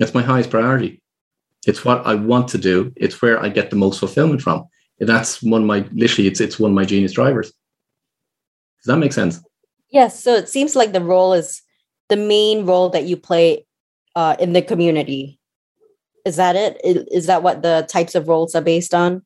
That's 0.00 0.14
my 0.14 0.22
highest 0.22 0.50
priority. 0.50 1.00
It's 1.66 1.84
what 1.84 2.04
I 2.06 2.14
want 2.14 2.48
to 2.48 2.58
do. 2.58 2.92
It's 2.96 3.20
where 3.20 3.40
I 3.40 3.50
get 3.50 3.68
the 3.70 3.76
most 3.76 4.00
fulfillment 4.00 4.40
from. 4.40 4.64
And 4.98 5.08
that's 5.08 5.42
one 5.42 5.60
of 5.60 5.66
my 5.66 5.86
literally 5.92 6.26
it's 6.26 6.40
it's 6.40 6.58
one 6.58 6.72
of 6.72 6.74
my 6.74 6.84
genius 6.84 7.12
drivers. 7.12 7.52
Does 8.82 8.86
that 8.86 8.96
make 8.96 9.12
sense? 9.12 9.40
Yes. 9.90 10.22
So 10.22 10.34
it 10.34 10.48
seems 10.48 10.74
like 10.74 10.92
the 10.92 11.04
role 11.04 11.34
is 11.34 11.62
the 12.08 12.16
main 12.16 12.64
role 12.64 12.88
that 12.90 13.04
you 13.04 13.16
play 13.16 13.66
uh, 14.16 14.36
in 14.40 14.54
the 14.54 14.62
community. 14.62 15.38
Is 16.24 16.36
that 16.36 16.56
it? 16.56 16.80
Is 16.84 17.26
that 17.26 17.42
what 17.42 17.62
the 17.62 17.86
types 17.88 18.14
of 18.14 18.26
roles 18.26 18.54
are 18.54 18.62
based 18.62 18.94
on? 18.94 19.22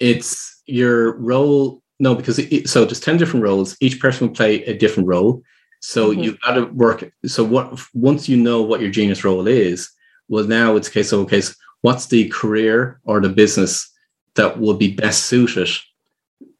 It's 0.00 0.60
your 0.66 1.16
role. 1.18 1.82
No, 2.00 2.14
because 2.14 2.38
it, 2.38 2.68
so 2.68 2.84
there's 2.84 3.00
ten 3.00 3.16
different 3.16 3.44
roles. 3.44 3.76
Each 3.80 4.00
person 4.00 4.26
will 4.26 4.34
play 4.34 4.64
a 4.64 4.76
different 4.76 5.08
role. 5.08 5.42
So 5.80 6.10
mm-hmm. 6.10 6.20
you've 6.20 6.40
got 6.40 6.54
to 6.54 6.66
work. 6.66 7.10
So 7.26 7.44
what 7.44 7.78
once 7.94 8.28
you 8.28 8.36
know 8.36 8.62
what 8.62 8.80
your 8.80 8.90
genius 8.90 9.24
role 9.24 9.46
is, 9.46 9.90
well, 10.28 10.44
now 10.44 10.76
it's 10.76 10.88
a 10.88 10.92
case 10.92 11.12
of 11.12 11.20
okay, 11.20 11.40
so 11.40 11.54
what's 11.82 12.06
the 12.06 12.28
career 12.28 13.00
or 13.04 13.20
the 13.20 13.28
business 13.28 13.90
that 14.34 14.58
will 14.58 14.74
be 14.74 14.94
best 14.94 15.26
suited 15.26 15.68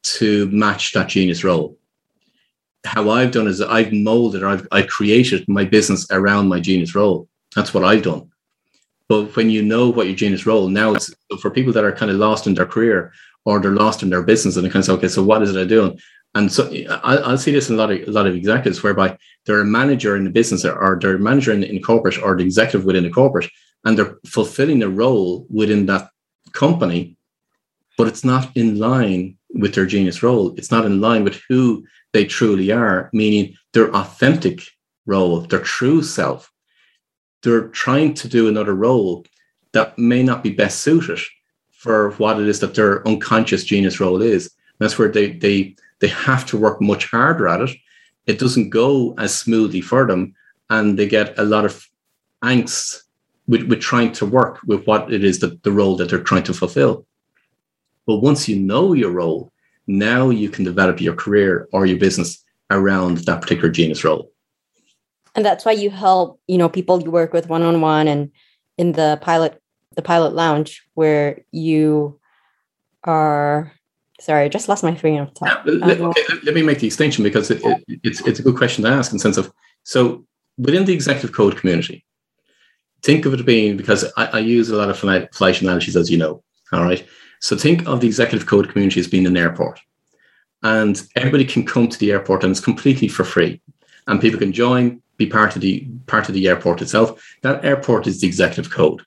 to 0.03 0.47
match 0.51 0.93
that 0.93 1.09
genius 1.09 1.45
role? 1.45 1.77
How 2.85 3.11
I've 3.11 3.33
done 3.33 3.49
is 3.49 3.61
I've 3.61 3.93
molded 3.93 4.43
or 4.43 4.49
I've, 4.49 4.69
I've 4.71 4.87
created 4.87 5.49
my 5.49 5.65
business 5.65 6.07
around 6.11 6.49
my 6.49 6.61
genius 6.61 6.95
role. 6.95 7.29
That's 7.55 7.75
what 7.75 7.85
I've 7.85 8.05
done. 8.05 8.31
But 9.09 9.35
when 9.37 9.51
you 9.51 9.63
know 9.63 9.89
what 9.89 10.07
your 10.07 10.15
genius 10.15 10.47
role, 10.47 10.69
now 10.69 10.95
it's 10.95 11.13
for 11.41 11.51
people 11.51 11.73
that 11.73 11.85
are 11.85 11.93
kind 11.93 12.11
of 12.11 12.19
lost 12.19 12.47
in 12.47 12.55
their 12.55 12.67
career 12.67 13.13
or 13.45 13.59
they're 13.59 13.71
lost 13.73 14.03
in 14.03 14.11
their 14.11 14.23
business 14.23 14.57
and 14.57 14.65
they 14.65 14.71
kind 14.71 14.81
of 14.81 14.85
say, 14.85 14.93
okay, 14.93 15.09
so 15.09 15.23
what 15.23 15.43
is 15.43 15.55
it 15.55 15.61
I 15.61 15.65
doing? 15.65 15.99
And 16.39 16.53
so 16.53 16.73
I, 17.03 17.31
will 17.31 17.37
see 17.37 17.51
this 17.51 17.69
in 17.69 17.75
a 17.75 17.79
lot 17.79 17.91
of 17.91 18.07
a 18.07 18.13
lot 18.13 18.29
of 18.29 18.35
executives 18.37 18.81
whereby 18.81 19.19
they're 19.45 19.63
a 19.63 19.65
manager 19.65 20.15
in 20.17 20.23
the 20.23 20.31
business 20.31 20.65
or 20.65 20.97
they're 21.01 21.17
a 21.17 21.19
manager 21.19 21.53
in, 21.53 21.65
in 21.65 21.83
corporate 21.83 22.23
or 22.23 22.37
the 22.37 22.45
executive 22.45 22.85
within 22.85 23.03
the 23.03 23.11
corporate, 23.11 23.51
and 23.85 23.99
they're 23.99 24.19
fulfilling 24.25 24.81
a 24.85 24.89
role 24.89 25.49
within 25.51 25.87
that 25.87 26.11
company, 26.53 27.17
but 27.97 28.07
it's 28.07 28.25
not 28.25 28.57
in 28.57 28.79
line 28.79 29.37
with 29.53 29.75
their 29.75 29.85
genius 29.85 30.23
role. 30.23 30.55
It's 30.57 30.71
not 30.71 30.87
in 30.87 31.01
line 31.01 31.25
with 31.25 31.41
who 31.49 31.85
they 32.13 32.25
truly 32.25 32.71
are, 32.71 33.11
meaning 33.13 33.57
their 33.73 33.93
authentic 33.93 34.63
role, 35.07 35.41
their 35.41 35.65
true 35.77 36.05
self. 36.05 36.53
They're 37.43 37.67
trying 37.69 38.15
to 38.15 38.29
do 38.29 38.47
another 38.47 38.77
role 38.77 39.27
that 39.73 39.99
may 39.99 40.23
not 40.23 40.45
be 40.45 40.51
best 40.51 40.83
suited 40.83 41.19
for 41.73 42.13
what 42.13 42.39
it 42.41 42.47
is 42.47 42.61
that 42.61 42.77
their 42.77 43.07
unconscious 43.09 43.65
genius 43.65 43.99
role 43.99 44.23
is. 44.23 44.47
And 44.47 44.87
that's 44.89 45.01
where 45.01 45.11
they 45.11 45.33
they 45.33 45.75
they 46.01 46.09
have 46.09 46.47
to 46.47 46.57
work 46.57 46.81
much 46.81 47.11
harder 47.11 47.49
at 47.49 47.61
it. 47.61 47.77
It 48.27 48.39
doesn't 48.39 48.71
go 48.71 49.15
as 49.19 49.35
smoothly 49.35 49.81
for 49.81 50.07
them, 50.07 50.35
and 50.71 50.99
they 50.99 51.07
get 51.07 51.39
a 51.39 51.45
lot 51.45 51.65
of 51.65 51.87
angst 52.45 53.03
with, 53.47 53.63
with 53.65 53.81
trying 53.81 54.13
to 54.13 54.27
work 54.27 54.61
with 54.67 54.87
what 54.87 55.13
it 55.13 55.25
is 55.25 55.41
that 55.41 55.63
the 55.63 55.73
role 55.73 55.97
that 55.97 56.11
they're 56.11 56.23
trying 56.23 56.45
to 56.45 56.55
fulfill. 56.55 57.07
But 58.07 58.19
once 58.19 58.49
you 58.49 58.57
know 58.57 58.93
your 58.93 59.11
role, 59.11 59.53
now 59.87 60.31
you 60.31 60.51
can 60.51 60.65
develop 60.65 61.01
your 61.01 61.15
career 61.15 61.69
or 61.73 61.87
your 61.87 61.99
business 61.99 62.45
around 62.71 63.19
that 63.19 63.41
particular 63.41 63.71
genius 63.71 64.05
role. 64.05 64.31
And 65.35 65.45
that's 65.45 65.65
why 65.65 65.73
you 65.73 65.91
help, 65.91 66.41
you 66.47 66.59
know, 66.59 66.69
people 66.69 67.03
you 67.03 67.11
work 67.11 67.33
with 67.33 67.49
one 67.49 67.63
on 67.63 67.81
one 67.81 68.09
and 68.09 68.31
in 68.77 68.93
the 68.93 69.19
pilot 69.23 69.61
the 69.95 70.03
pilot 70.03 70.33
lounge 70.33 70.87
where 70.95 71.41
you 71.51 72.21
are 73.03 73.73
Sorry, 74.21 74.45
I 74.45 74.49
just 74.49 74.69
lost 74.69 74.83
my 74.83 74.93
train 74.95 75.21
of. 75.21 75.31
Yeah, 75.41 75.63
let, 75.65 76.01
uh, 76.01 76.09
okay, 76.09 76.23
let, 76.43 76.55
me 76.55 76.63
make 76.63 76.81
the 76.81 76.89
extension 76.89 77.23
because 77.23 77.51
it, 77.53 77.63
it, 77.65 78.01
it's 78.03 78.21
it's 78.27 78.41
a 78.41 78.43
good 78.43 78.57
question 78.57 78.83
to 78.85 78.91
ask 78.91 79.13
in 79.13 79.19
sense 79.19 79.37
of 79.37 79.53
so 79.85 80.27
within 80.57 80.85
the 80.85 80.93
executive 80.93 81.33
code 81.33 81.57
community, 81.57 82.05
think 83.03 83.27
of 83.27 83.35
it 83.35 83.47
being 83.47 83.77
because 83.77 84.05
I, 84.17 84.27
I 84.27 84.39
use 84.41 84.71
a 84.71 84.77
lot 84.77 84.91
of 84.91 84.99
flight 84.99 85.63
analogies, 85.63 85.97
as 85.97 86.11
you 86.11 86.19
know. 86.19 86.43
All 86.73 86.83
right, 86.83 87.07
so 87.41 87.57
think 87.57 87.87
of 87.87 88.01
the 88.01 88.09
executive 88.09 88.49
code 88.49 88.69
community 88.71 88.99
as 88.99 89.07
being 89.07 89.27
an 89.27 89.37
airport, 89.37 89.81
and 90.65 91.01
everybody 91.15 91.45
can 91.45 91.65
come 91.65 91.87
to 91.87 91.99
the 91.99 92.11
airport 92.11 92.43
and 92.43 92.51
it's 92.51 92.61
completely 92.61 93.07
for 93.07 93.23
free, 93.23 93.61
and 94.09 94.21
people 94.21 94.41
can 94.41 94.53
join, 94.53 95.01
be 95.17 95.27
part 95.27 95.55
of 95.55 95.63
the 95.63 95.87
part 96.09 96.29
of 96.29 96.35
the 96.35 96.49
airport 96.49 96.83
itself. 96.83 97.25
That 97.43 97.65
airport 97.65 98.09
is 98.09 98.21
the 98.21 98.27
executive 98.27 98.73
code, 98.73 99.01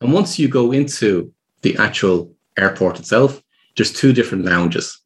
and 0.00 0.12
once 0.12 0.40
you 0.40 0.48
go 0.48 0.72
into 0.72 1.32
the 1.62 1.76
actual 1.76 2.32
airport 2.56 2.98
itself 2.98 3.43
there's 3.76 3.92
two 3.92 4.12
different 4.12 4.44
lounges. 4.44 5.00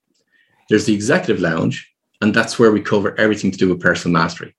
There's 0.68 0.86
the 0.86 0.94
executive 0.94 1.40
lounge, 1.40 1.90
and 2.20 2.34
that's 2.34 2.58
where 2.58 2.70
we 2.70 2.80
cover 2.80 3.18
everything 3.18 3.50
to 3.50 3.58
do 3.58 3.68
with 3.68 3.80
personal 3.80 4.12
mastery. 4.12 4.54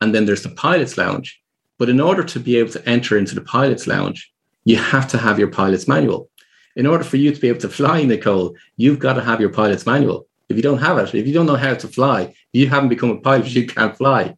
And 0.00 0.14
then 0.14 0.24
there's 0.24 0.42
the 0.42 0.50
pilot's 0.50 0.96
lounge. 0.96 1.40
But 1.78 1.88
in 1.88 2.00
order 2.00 2.24
to 2.24 2.40
be 2.40 2.56
able 2.56 2.72
to 2.72 2.88
enter 2.88 3.18
into 3.18 3.34
the 3.34 3.40
pilot's 3.40 3.86
lounge, 3.86 4.32
you 4.64 4.76
have 4.76 5.08
to 5.08 5.18
have 5.18 5.38
your 5.38 5.48
pilot's 5.48 5.88
manual. 5.88 6.30
In 6.76 6.86
order 6.86 7.04
for 7.04 7.16
you 7.16 7.32
to 7.32 7.40
be 7.40 7.48
able 7.48 7.60
to 7.60 7.68
fly, 7.68 8.02
Nicole, 8.04 8.56
you've 8.76 8.98
got 8.98 9.14
to 9.14 9.22
have 9.22 9.40
your 9.40 9.50
pilot's 9.50 9.86
manual. 9.86 10.26
If 10.48 10.56
you 10.56 10.62
don't 10.62 10.78
have 10.78 10.98
it, 10.98 11.14
if 11.14 11.26
you 11.26 11.34
don't 11.34 11.46
know 11.46 11.56
how 11.56 11.74
to 11.74 11.88
fly, 11.88 12.34
you 12.52 12.68
haven't 12.68 12.88
become 12.88 13.10
a 13.10 13.20
pilot, 13.20 13.54
you 13.54 13.66
can't 13.66 13.96
fly. 13.96 14.34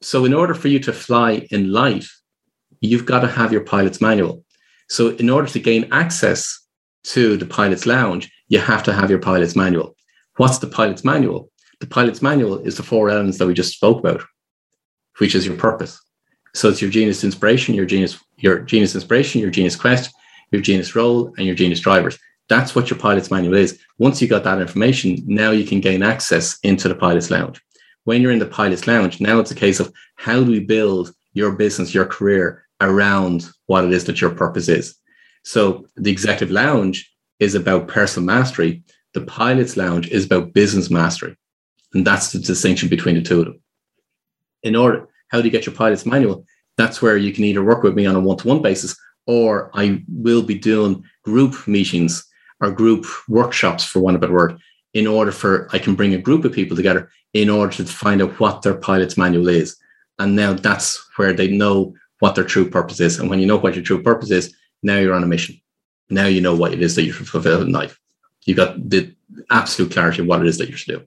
So, 0.00 0.24
in 0.24 0.32
order 0.32 0.54
for 0.54 0.68
you 0.68 0.78
to 0.80 0.92
fly 0.92 1.46
in 1.50 1.72
life, 1.72 2.20
you've 2.80 3.06
got 3.06 3.20
to 3.20 3.28
have 3.28 3.52
your 3.52 3.62
pilot's 3.62 4.00
manual. 4.00 4.44
So, 4.88 5.08
in 5.16 5.28
order 5.28 5.48
to 5.48 5.58
gain 5.58 5.88
access 5.90 6.60
to 7.04 7.36
the 7.36 7.46
pilot's 7.46 7.86
lounge, 7.86 8.30
you 8.48 8.58
have 8.58 8.82
to 8.84 8.92
have 8.92 9.10
your 9.10 9.18
pilot's 9.18 9.56
manual. 9.56 9.96
What's 10.36 10.58
the 10.58 10.66
pilot's 10.66 11.04
manual? 11.04 11.50
The 11.80 11.86
pilot's 11.86 12.22
manual 12.22 12.58
is 12.58 12.76
the 12.76 12.82
four 12.82 13.08
elements 13.10 13.38
that 13.38 13.46
we 13.46 13.54
just 13.54 13.74
spoke 13.74 13.98
about, 13.98 14.22
which 15.18 15.34
is 15.34 15.46
your 15.46 15.56
purpose. 15.56 16.00
So 16.54 16.68
it's 16.68 16.82
your 16.82 16.90
genius 16.90 17.24
inspiration, 17.24 17.74
your 17.74 17.86
genius, 17.86 18.18
your 18.36 18.60
genius 18.60 18.94
inspiration, 18.94 19.40
your 19.40 19.50
genius 19.50 19.76
quest, 19.76 20.12
your 20.50 20.62
genius 20.62 20.94
role, 20.96 21.32
and 21.36 21.46
your 21.46 21.54
genius 21.54 21.80
drivers. 21.80 22.18
That's 22.48 22.74
what 22.74 22.88
your 22.88 22.98
pilot's 22.98 23.30
manual 23.30 23.54
is. 23.54 23.78
Once 23.98 24.22
you 24.22 24.28
got 24.28 24.44
that 24.44 24.60
information, 24.60 25.22
now 25.26 25.50
you 25.50 25.64
can 25.64 25.80
gain 25.80 26.02
access 26.02 26.58
into 26.62 26.88
the 26.88 26.94
pilot's 26.94 27.30
lounge. 27.30 27.60
When 28.04 28.22
you're 28.22 28.32
in 28.32 28.38
the 28.38 28.46
pilot's 28.46 28.86
lounge, 28.86 29.20
now 29.20 29.38
it's 29.38 29.50
a 29.50 29.54
case 29.54 29.80
of 29.80 29.92
how 30.16 30.42
do 30.42 30.50
we 30.50 30.60
build 30.60 31.12
your 31.34 31.52
business, 31.52 31.94
your 31.94 32.06
career 32.06 32.64
around 32.80 33.50
what 33.66 33.84
it 33.84 33.92
is 33.92 34.04
that 34.04 34.20
your 34.20 34.30
purpose 34.30 34.68
is. 34.68 34.94
So 35.48 35.86
the 35.96 36.10
executive 36.10 36.50
lounge 36.50 37.10
is 37.40 37.54
about 37.54 37.88
personal 37.88 38.26
mastery. 38.26 38.82
The 39.14 39.22
pilot's 39.22 39.78
lounge 39.78 40.06
is 40.08 40.26
about 40.26 40.52
business 40.52 40.90
mastery. 40.90 41.38
And 41.94 42.06
that's 42.06 42.32
the 42.32 42.38
distinction 42.38 42.90
between 42.90 43.14
the 43.14 43.22
two 43.22 43.40
of 43.40 43.44
them. 43.46 43.60
In 44.62 44.76
order, 44.76 45.08
how 45.28 45.38
do 45.38 45.46
you 45.46 45.50
get 45.50 45.64
your 45.64 45.74
pilot's 45.74 46.04
manual? 46.04 46.44
That's 46.76 47.00
where 47.00 47.16
you 47.16 47.32
can 47.32 47.44
either 47.44 47.64
work 47.64 47.82
with 47.82 47.94
me 47.94 48.04
on 48.04 48.14
a 48.14 48.20
one 48.20 48.36
to 48.36 48.46
one 48.46 48.60
basis 48.60 48.94
or 49.26 49.70
I 49.72 50.04
will 50.06 50.42
be 50.42 50.54
doing 50.54 51.02
group 51.24 51.66
meetings 51.66 52.26
or 52.60 52.70
group 52.70 53.06
workshops, 53.26 53.84
for 53.84 54.00
one 54.00 54.14
of 54.14 54.20
better 54.20 54.34
word, 54.34 54.58
in 54.92 55.06
order 55.06 55.32
for 55.32 55.70
I 55.72 55.78
can 55.78 55.94
bring 55.94 56.12
a 56.12 56.18
group 56.18 56.44
of 56.44 56.52
people 56.52 56.76
together 56.76 57.10
in 57.32 57.48
order 57.48 57.72
to 57.76 57.86
find 57.86 58.20
out 58.20 58.38
what 58.38 58.60
their 58.60 58.74
pilot's 58.74 59.16
manual 59.16 59.48
is. 59.48 59.78
And 60.18 60.36
now 60.36 60.52
that's 60.52 61.02
where 61.16 61.32
they 61.32 61.48
know 61.48 61.94
what 62.18 62.34
their 62.34 62.44
true 62.44 62.68
purpose 62.68 63.00
is. 63.00 63.18
And 63.18 63.30
when 63.30 63.38
you 63.38 63.46
know 63.46 63.56
what 63.56 63.76
your 63.76 63.84
true 63.84 64.02
purpose 64.02 64.30
is, 64.30 64.54
now 64.82 64.98
you're 64.98 65.14
on 65.14 65.24
a 65.24 65.26
mission. 65.26 65.60
Now 66.10 66.26
you 66.26 66.40
know 66.40 66.54
what 66.54 66.72
it 66.72 66.82
is 66.82 66.94
that 66.96 67.04
you 67.04 67.12
should 67.12 67.28
fulfill 67.28 67.62
in 67.62 67.72
life. 67.72 67.98
You've 68.44 68.56
got 68.56 68.88
the 68.88 69.14
absolute 69.50 69.92
clarity 69.92 70.22
of 70.22 70.28
what 70.28 70.40
it 70.40 70.46
is 70.46 70.58
that 70.58 70.70
you 70.70 70.76
should 70.76 70.98
do. 70.98 71.06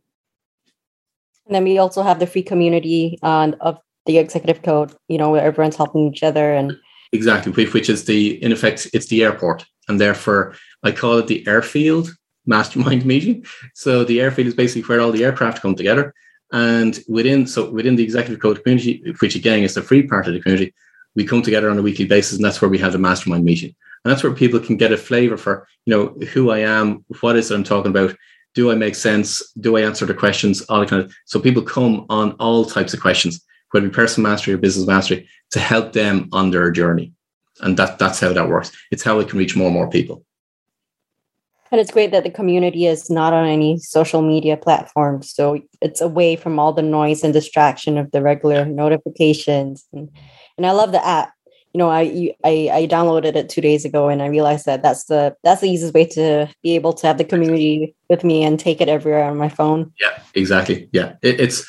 And 1.47 1.55
then 1.55 1.63
we 1.63 1.77
also 1.77 2.03
have 2.03 2.19
the 2.19 2.27
free 2.27 2.43
community 2.43 3.17
uh, 3.23 3.51
of 3.61 3.79
the 4.05 4.17
executive 4.17 4.63
code, 4.63 4.93
you 5.07 5.17
know, 5.17 5.31
where 5.31 5.43
everyone's 5.43 5.75
helping 5.75 6.07
each 6.07 6.23
other 6.23 6.53
and 6.53 6.77
exactly 7.11 7.51
which 7.51 7.89
is 7.89 8.05
the 8.05 8.41
in 8.43 8.51
effect 8.51 8.87
it's 8.93 9.07
the 9.07 9.23
airport 9.23 9.65
and 9.87 9.99
therefore 9.99 10.55
i 10.83 10.91
call 10.91 11.17
it 11.17 11.27
the 11.27 11.45
airfield 11.47 12.09
mastermind 12.45 13.05
meeting 13.13 13.45
so 13.73 14.03
the 14.03 14.21
airfield 14.21 14.47
is 14.47 14.53
basically 14.53 14.81
where 14.83 15.01
all 15.01 15.11
the 15.11 15.23
aircraft 15.23 15.61
come 15.61 15.75
together 15.75 16.13
and 16.53 16.99
within 17.07 17.45
so 17.45 17.69
within 17.69 17.95
the 17.95 18.03
executive 18.03 18.41
code 18.41 18.63
community 18.63 19.13
which 19.19 19.35
again 19.35 19.63
is 19.63 19.73
the 19.73 19.81
free 19.81 20.03
part 20.03 20.27
of 20.27 20.33
the 20.33 20.41
community 20.41 20.73
we 21.15 21.25
come 21.25 21.41
together 21.41 21.69
on 21.69 21.77
a 21.77 21.81
weekly 21.81 22.05
basis 22.05 22.37
and 22.37 22.45
that's 22.45 22.61
where 22.61 22.69
we 22.69 22.77
have 22.77 22.93
the 22.93 22.99
mastermind 22.99 23.45
meeting. 23.45 23.75
And 24.03 24.11
that's 24.11 24.23
where 24.23 24.33
people 24.33 24.59
can 24.59 24.77
get 24.77 24.91
a 24.91 24.97
flavor 24.97 25.37
for 25.37 25.67
you 25.85 25.93
know 25.95 26.07
who 26.27 26.51
i 26.51 26.59
am 26.59 27.05
what 27.21 27.35
is 27.35 27.51
it 27.51 27.55
i'm 27.55 27.63
talking 27.63 27.91
about 27.91 28.15
do 28.55 28.71
i 28.71 28.75
make 28.75 28.95
sense 28.95 29.51
do 29.59 29.77
i 29.77 29.81
answer 29.81 30.05
the 30.05 30.13
questions 30.13 30.61
all 30.63 30.85
kind 30.85 31.03
of 31.03 31.13
so 31.25 31.39
people 31.39 31.61
come 31.61 32.05
on 32.09 32.31
all 32.33 32.65
types 32.65 32.93
of 32.93 32.99
questions 32.99 33.43
whether 33.71 33.85
it 33.85 33.89
be 33.89 33.95
personal 33.95 34.29
mastery 34.29 34.53
or 34.53 34.57
business 34.57 34.87
mastery 34.87 35.27
to 35.51 35.59
help 35.59 35.93
them 35.93 36.29
on 36.31 36.51
their 36.51 36.71
journey. 36.71 37.13
And 37.61 37.77
that 37.77 37.99
that's 37.99 38.19
how 38.19 38.33
that 38.33 38.49
works. 38.49 38.71
It's 38.91 39.03
how 39.03 39.19
it 39.19 39.29
can 39.29 39.39
reach 39.39 39.55
more 39.55 39.67
and 39.67 39.73
more 39.73 39.89
people. 39.89 40.23
And 41.71 41.79
it's 41.79 41.91
great 41.91 42.11
that 42.11 42.23
the 42.23 42.29
community 42.29 42.85
is 42.85 43.09
not 43.09 43.31
on 43.31 43.47
any 43.47 43.77
social 43.77 44.21
media 44.21 44.57
platforms. 44.57 45.33
So 45.33 45.61
it's 45.81 46.01
away 46.01 46.35
from 46.35 46.59
all 46.59 46.73
the 46.73 46.81
noise 46.81 47.23
and 47.23 47.33
distraction 47.33 47.97
of 47.97 48.11
the 48.11 48.21
regular 48.21 48.65
notifications 48.65 49.85
and, 49.93 50.09
and 50.57 50.65
i 50.65 50.71
love 50.71 50.91
the 50.91 51.05
app 51.05 51.33
you 51.73 51.79
know 51.79 51.89
I, 51.89 52.33
I 52.43 52.69
i 52.73 52.87
downloaded 52.87 53.35
it 53.35 53.49
two 53.49 53.61
days 53.61 53.85
ago 53.85 54.09
and 54.09 54.21
i 54.21 54.27
realized 54.27 54.65
that 54.65 54.83
that's 54.83 55.05
the 55.05 55.35
that's 55.43 55.61
the 55.61 55.69
easiest 55.69 55.93
way 55.93 56.05
to 56.07 56.49
be 56.63 56.75
able 56.75 56.93
to 56.93 57.07
have 57.07 57.17
the 57.17 57.23
community 57.25 57.95
with 58.09 58.23
me 58.23 58.43
and 58.43 58.59
take 58.59 58.81
it 58.81 58.89
everywhere 58.89 59.23
on 59.23 59.37
my 59.37 59.49
phone 59.49 59.91
yeah 59.99 60.21
exactly 60.35 60.89
yeah 60.91 61.13
it, 61.21 61.39
it's 61.39 61.61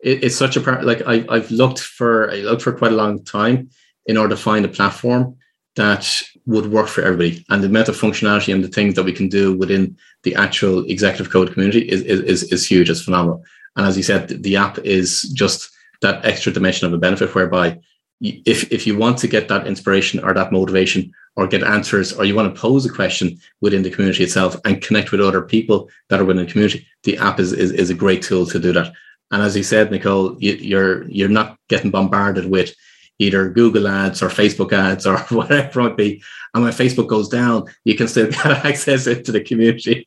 it, 0.00 0.24
it's 0.24 0.36
such 0.36 0.56
a 0.56 0.60
part 0.60 0.84
like 0.84 1.02
I, 1.06 1.26
i've 1.28 1.50
looked 1.50 1.80
for 1.80 2.30
i 2.30 2.36
looked 2.36 2.62
for 2.62 2.72
quite 2.72 2.92
a 2.92 2.96
long 2.96 3.22
time 3.24 3.70
in 4.06 4.16
order 4.16 4.34
to 4.34 4.40
find 4.40 4.64
a 4.64 4.68
platform 4.68 5.36
that 5.76 6.22
would 6.46 6.72
work 6.72 6.88
for 6.88 7.02
everybody. 7.02 7.44
And 7.48 7.62
the 7.62 7.68
amount 7.68 7.88
of 7.88 7.96
functionality 7.96 8.52
and 8.52 8.64
the 8.64 8.68
things 8.68 8.94
that 8.94 9.04
we 9.04 9.12
can 9.12 9.28
do 9.28 9.56
within 9.56 9.96
the 10.24 10.34
actual 10.34 10.84
executive 10.86 11.32
code 11.32 11.52
community 11.52 11.80
is, 11.80 12.02
is, 12.02 12.42
is 12.52 12.66
huge. 12.66 12.90
It's 12.90 13.02
phenomenal. 13.02 13.44
And 13.76 13.86
as 13.86 13.96
you 13.96 14.02
said, 14.02 14.42
the 14.42 14.56
app 14.56 14.78
is 14.78 15.22
just 15.22 15.70
that 16.02 16.24
extra 16.24 16.52
dimension 16.52 16.86
of 16.86 16.92
a 16.92 16.98
benefit 16.98 17.34
whereby 17.34 17.78
if, 18.20 18.70
if 18.70 18.86
you 18.86 18.98
want 18.98 19.18
to 19.18 19.28
get 19.28 19.48
that 19.48 19.66
inspiration 19.66 20.22
or 20.22 20.34
that 20.34 20.52
motivation 20.52 21.12
or 21.36 21.46
get 21.46 21.62
answers 21.62 22.12
or 22.12 22.24
you 22.24 22.34
want 22.34 22.54
to 22.54 22.60
pose 22.60 22.84
a 22.84 22.90
question 22.90 23.38
within 23.60 23.82
the 23.82 23.90
community 23.90 24.24
itself 24.24 24.56
and 24.64 24.82
connect 24.82 25.10
with 25.10 25.20
other 25.20 25.42
people 25.42 25.88
that 26.08 26.20
are 26.20 26.24
within 26.24 26.44
the 26.44 26.50
community, 26.50 26.86
the 27.04 27.16
app 27.16 27.40
is, 27.40 27.52
is, 27.52 27.72
is 27.72 27.90
a 27.90 27.94
great 27.94 28.22
tool 28.22 28.44
to 28.46 28.58
do 28.58 28.72
that. 28.72 28.92
And 29.30 29.42
as 29.42 29.56
you 29.56 29.62
said, 29.62 29.90
Nicole, 29.90 30.36
you, 30.40 30.54
you're 30.54 31.08
you're 31.08 31.28
not 31.28 31.56
getting 31.68 31.90
bombarded 31.90 32.50
with 32.50 32.74
either 33.20 33.50
Google 33.50 33.86
ads 33.86 34.22
or 34.22 34.28
Facebook 34.28 34.72
ads 34.72 35.06
or 35.06 35.18
whatever 35.30 35.80
it 35.80 35.82
might 35.82 35.96
be. 35.96 36.22
And 36.52 36.64
when 36.64 36.72
Facebook 36.72 37.06
goes 37.06 37.28
down, 37.28 37.66
you 37.84 37.94
can 37.94 38.08
still 38.08 38.26
get 38.30 38.46
access 38.66 39.06
into 39.06 39.30
the 39.30 39.40
community. 39.40 40.04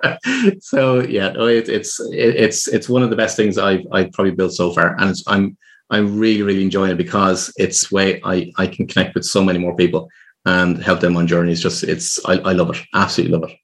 so 0.60 1.00
yeah, 1.00 1.30
no, 1.32 1.46
it, 1.46 1.68
it's 1.68 2.00
it, 2.00 2.36
it's 2.36 2.68
it's 2.68 2.88
one 2.88 3.02
of 3.02 3.10
the 3.10 3.16
best 3.16 3.36
things 3.36 3.58
I've 3.58 3.86
I've 3.92 4.12
probably 4.12 4.32
built 4.32 4.52
so 4.52 4.72
far, 4.72 4.96
and 4.98 5.14
I'm 5.26 5.58
I'm 5.90 6.18
really 6.18 6.42
really 6.42 6.62
enjoying 6.62 6.92
it 6.92 6.98
because 6.98 7.52
it's 7.56 7.90
way 7.90 8.20
I 8.24 8.52
I 8.56 8.66
can 8.66 8.86
connect 8.86 9.14
with 9.14 9.24
so 9.24 9.42
many 9.42 9.58
more 9.58 9.74
people 9.74 10.08
and 10.44 10.82
help 10.82 11.00
them 11.00 11.16
on 11.16 11.26
journeys. 11.26 11.62
Just 11.62 11.84
it's 11.84 12.24
I, 12.26 12.34
I 12.38 12.52
love 12.52 12.70
it, 12.70 12.82
absolutely 12.94 13.36
love 13.36 13.50
it. 13.50 13.56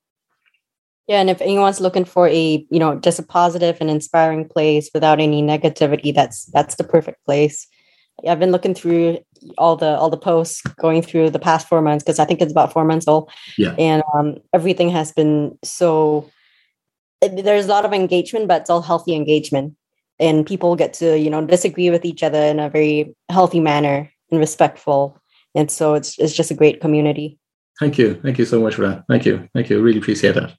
Yeah, 1.07 1.21
and 1.21 1.29
if 1.29 1.43
anyone's 1.43 1.81
looking 1.81 2.05
for 2.05 2.29
a 2.29 2.67
you 2.71 2.79
know 2.79 2.99
just 2.99 3.19
a 3.19 3.23
positive 3.23 3.79
and 3.81 3.91
inspiring 3.91 4.49
place 4.49 4.91
without 4.95 5.21
any 5.21 5.43
negativity, 5.43 6.15
that's 6.15 6.47
that's 6.47 6.77
the 6.77 6.85
perfect 6.85 7.25
place. 7.25 7.67
I've 8.27 8.39
been 8.39 8.53
looking 8.53 8.75
through 8.75 9.19
all 9.59 9.77
the 9.77 9.99
all 9.99 10.09
the 10.09 10.17
posts 10.17 10.63
going 10.79 11.03
through 11.03 11.31
the 11.31 11.39
past 11.39 11.69
four 11.69 11.83
months 11.83 12.05
because 12.05 12.19
I 12.19 12.25
think 12.25 12.41
it's 12.41 12.53
about 12.53 12.73
four 12.73 12.85
months 12.85 13.09
old. 13.09 13.31
Yeah, 13.59 13.75
and 13.79 14.03
um, 14.15 14.37
everything 14.53 14.91
has 14.91 15.13
been 15.13 15.59
so. 15.63 16.31
There's 17.21 17.67
a 17.67 17.69
lot 17.69 17.87
of 17.87 17.93
engagement, 17.93 18.49
but 18.49 18.63
it's 18.63 18.71
all 18.71 18.83
healthy 18.83 19.15
engagement, 19.15 19.77
and 20.18 20.46
people 20.46 20.77
get 20.77 20.94
to 20.94 21.18
you 21.18 21.31
know 21.31 21.44
disagree 21.44 21.90
with 21.90 22.05
each 22.05 22.22
other 22.22 22.38
in 22.38 22.61
a 22.61 22.70
very 22.70 23.14
healthy 23.31 23.61
manner 23.61 24.11
and 24.31 24.40
respectful, 24.40 25.20
and 25.55 25.70
so 25.70 25.94
it's 25.94 26.18
it's 26.18 26.35
just 26.35 26.50
a 26.50 26.55
great 26.55 26.81
community. 26.81 27.38
Thank 27.81 27.98
you, 27.98 28.14
thank 28.22 28.38
you 28.38 28.44
so 28.44 28.61
much 28.61 28.77
for 28.77 28.87
that. 28.87 29.05
Thank 29.09 29.27
you, 29.27 29.48
thank 29.55 29.68
you. 29.70 29.83
Really 29.83 29.98
appreciate 29.98 30.35
that. 30.37 30.57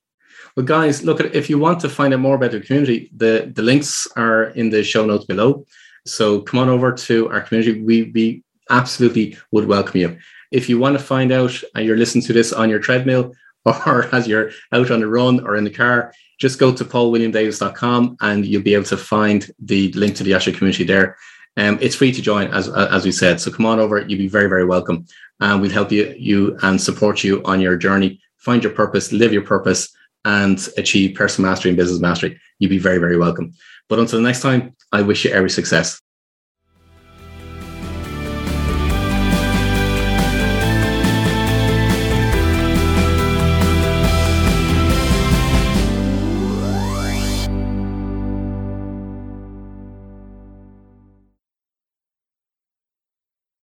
Well, 0.56 0.66
guys, 0.66 1.04
look, 1.04 1.20
if 1.20 1.50
you 1.50 1.60
want 1.60 1.82
to 1.82 1.90
find 1.90 2.14
out 2.14 2.22
more 2.22 2.36
about 2.36 2.52
the 2.52 2.62
community, 2.62 3.12
the, 3.14 3.52
the 3.54 3.62
links 3.62 4.08
are 4.16 4.46
in 4.52 4.70
the 4.70 4.86
show 4.86 5.06
notes 5.06 5.26
below. 5.26 5.66
So 6.06 6.42
come 6.42 6.62
on 6.62 6.70
over 6.70 6.94
to 6.94 7.30
our 7.30 7.42
community. 7.42 7.82
We, 7.82 8.12
we 8.14 8.44
absolutely 8.70 9.38
would 9.52 9.66
welcome 9.68 10.00
you. 10.00 10.18
If 10.52 10.70
you 10.70 10.80
want 10.80 10.98
to 10.98 11.04
find 11.04 11.34
out, 11.34 11.62
and 11.76 11.86
you're 11.86 11.98
listening 11.98 12.24
to 12.26 12.34
this 12.34 12.54
on 12.54 12.70
your 12.70 12.80
treadmill 12.80 13.34
or 13.66 14.08
as 14.16 14.28
you're 14.28 14.52
out 14.72 14.92
on 14.92 15.00
the 15.00 15.08
run 15.08 15.46
or 15.46 15.56
in 15.56 15.64
the 15.64 15.70
car, 15.70 16.14
just 16.40 16.60
go 16.60 16.74
to 16.74 16.86
paulwilliamdavis.com 16.86 18.18
and 18.22 18.46
you'll 18.46 18.62
be 18.62 18.74
able 18.74 18.86
to 18.86 18.98
find 18.98 19.52
the 19.60 19.92
link 19.94 20.16
to 20.16 20.24
the 20.24 20.32
Asha 20.32 20.56
community 20.56 20.84
there. 20.84 21.18
Um, 21.58 21.78
it's 21.82 21.96
free 21.96 22.12
to 22.12 22.22
join, 22.22 22.54
as 22.54 22.68
as 22.68 23.06
we 23.06 23.12
said. 23.12 23.40
So 23.40 23.50
come 23.50 23.66
on 23.66 23.80
over. 23.80 24.00
You'll 24.00 24.20
be 24.20 24.28
very, 24.28 24.48
very 24.48 24.66
welcome. 24.66 25.06
And 25.40 25.62
we'll 25.62 25.72
help 25.72 25.92
you, 25.92 26.14
you 26.18 26.58
and 26.64 26.82
support 26.82 27.24
you 27.24 27.42
on 27.46 27.62
your 27.62 27.78
journey. 27.78 28.20
Find 28.38 28.62
your 28.62 28.74
purpose, 28.74 29.12
live 29.12 29.32
your 29.32 29.42
purpose, 29.44 29.96
and 30.26 30.68
achieve 30.78 31.16
personal 31.16 31.50
mastery 31.50 31.70
and 31.70 31.78
business 31.78 32.02
mastery. 32.02 32.40
You'll 32.60 32.70
be 32.70 32.78
very, 32.78 32.98
very 32.98 33.18
welcome. 33.18 33.54
But 33.88 34.00
until 34.00 34.20
next 34.20 34.42
time, 34.42 34.76
I 34.92 35.02
wish 35.02 35.24
you 35.24 35.32
every 35.32 35.50
success. 35.50 36.02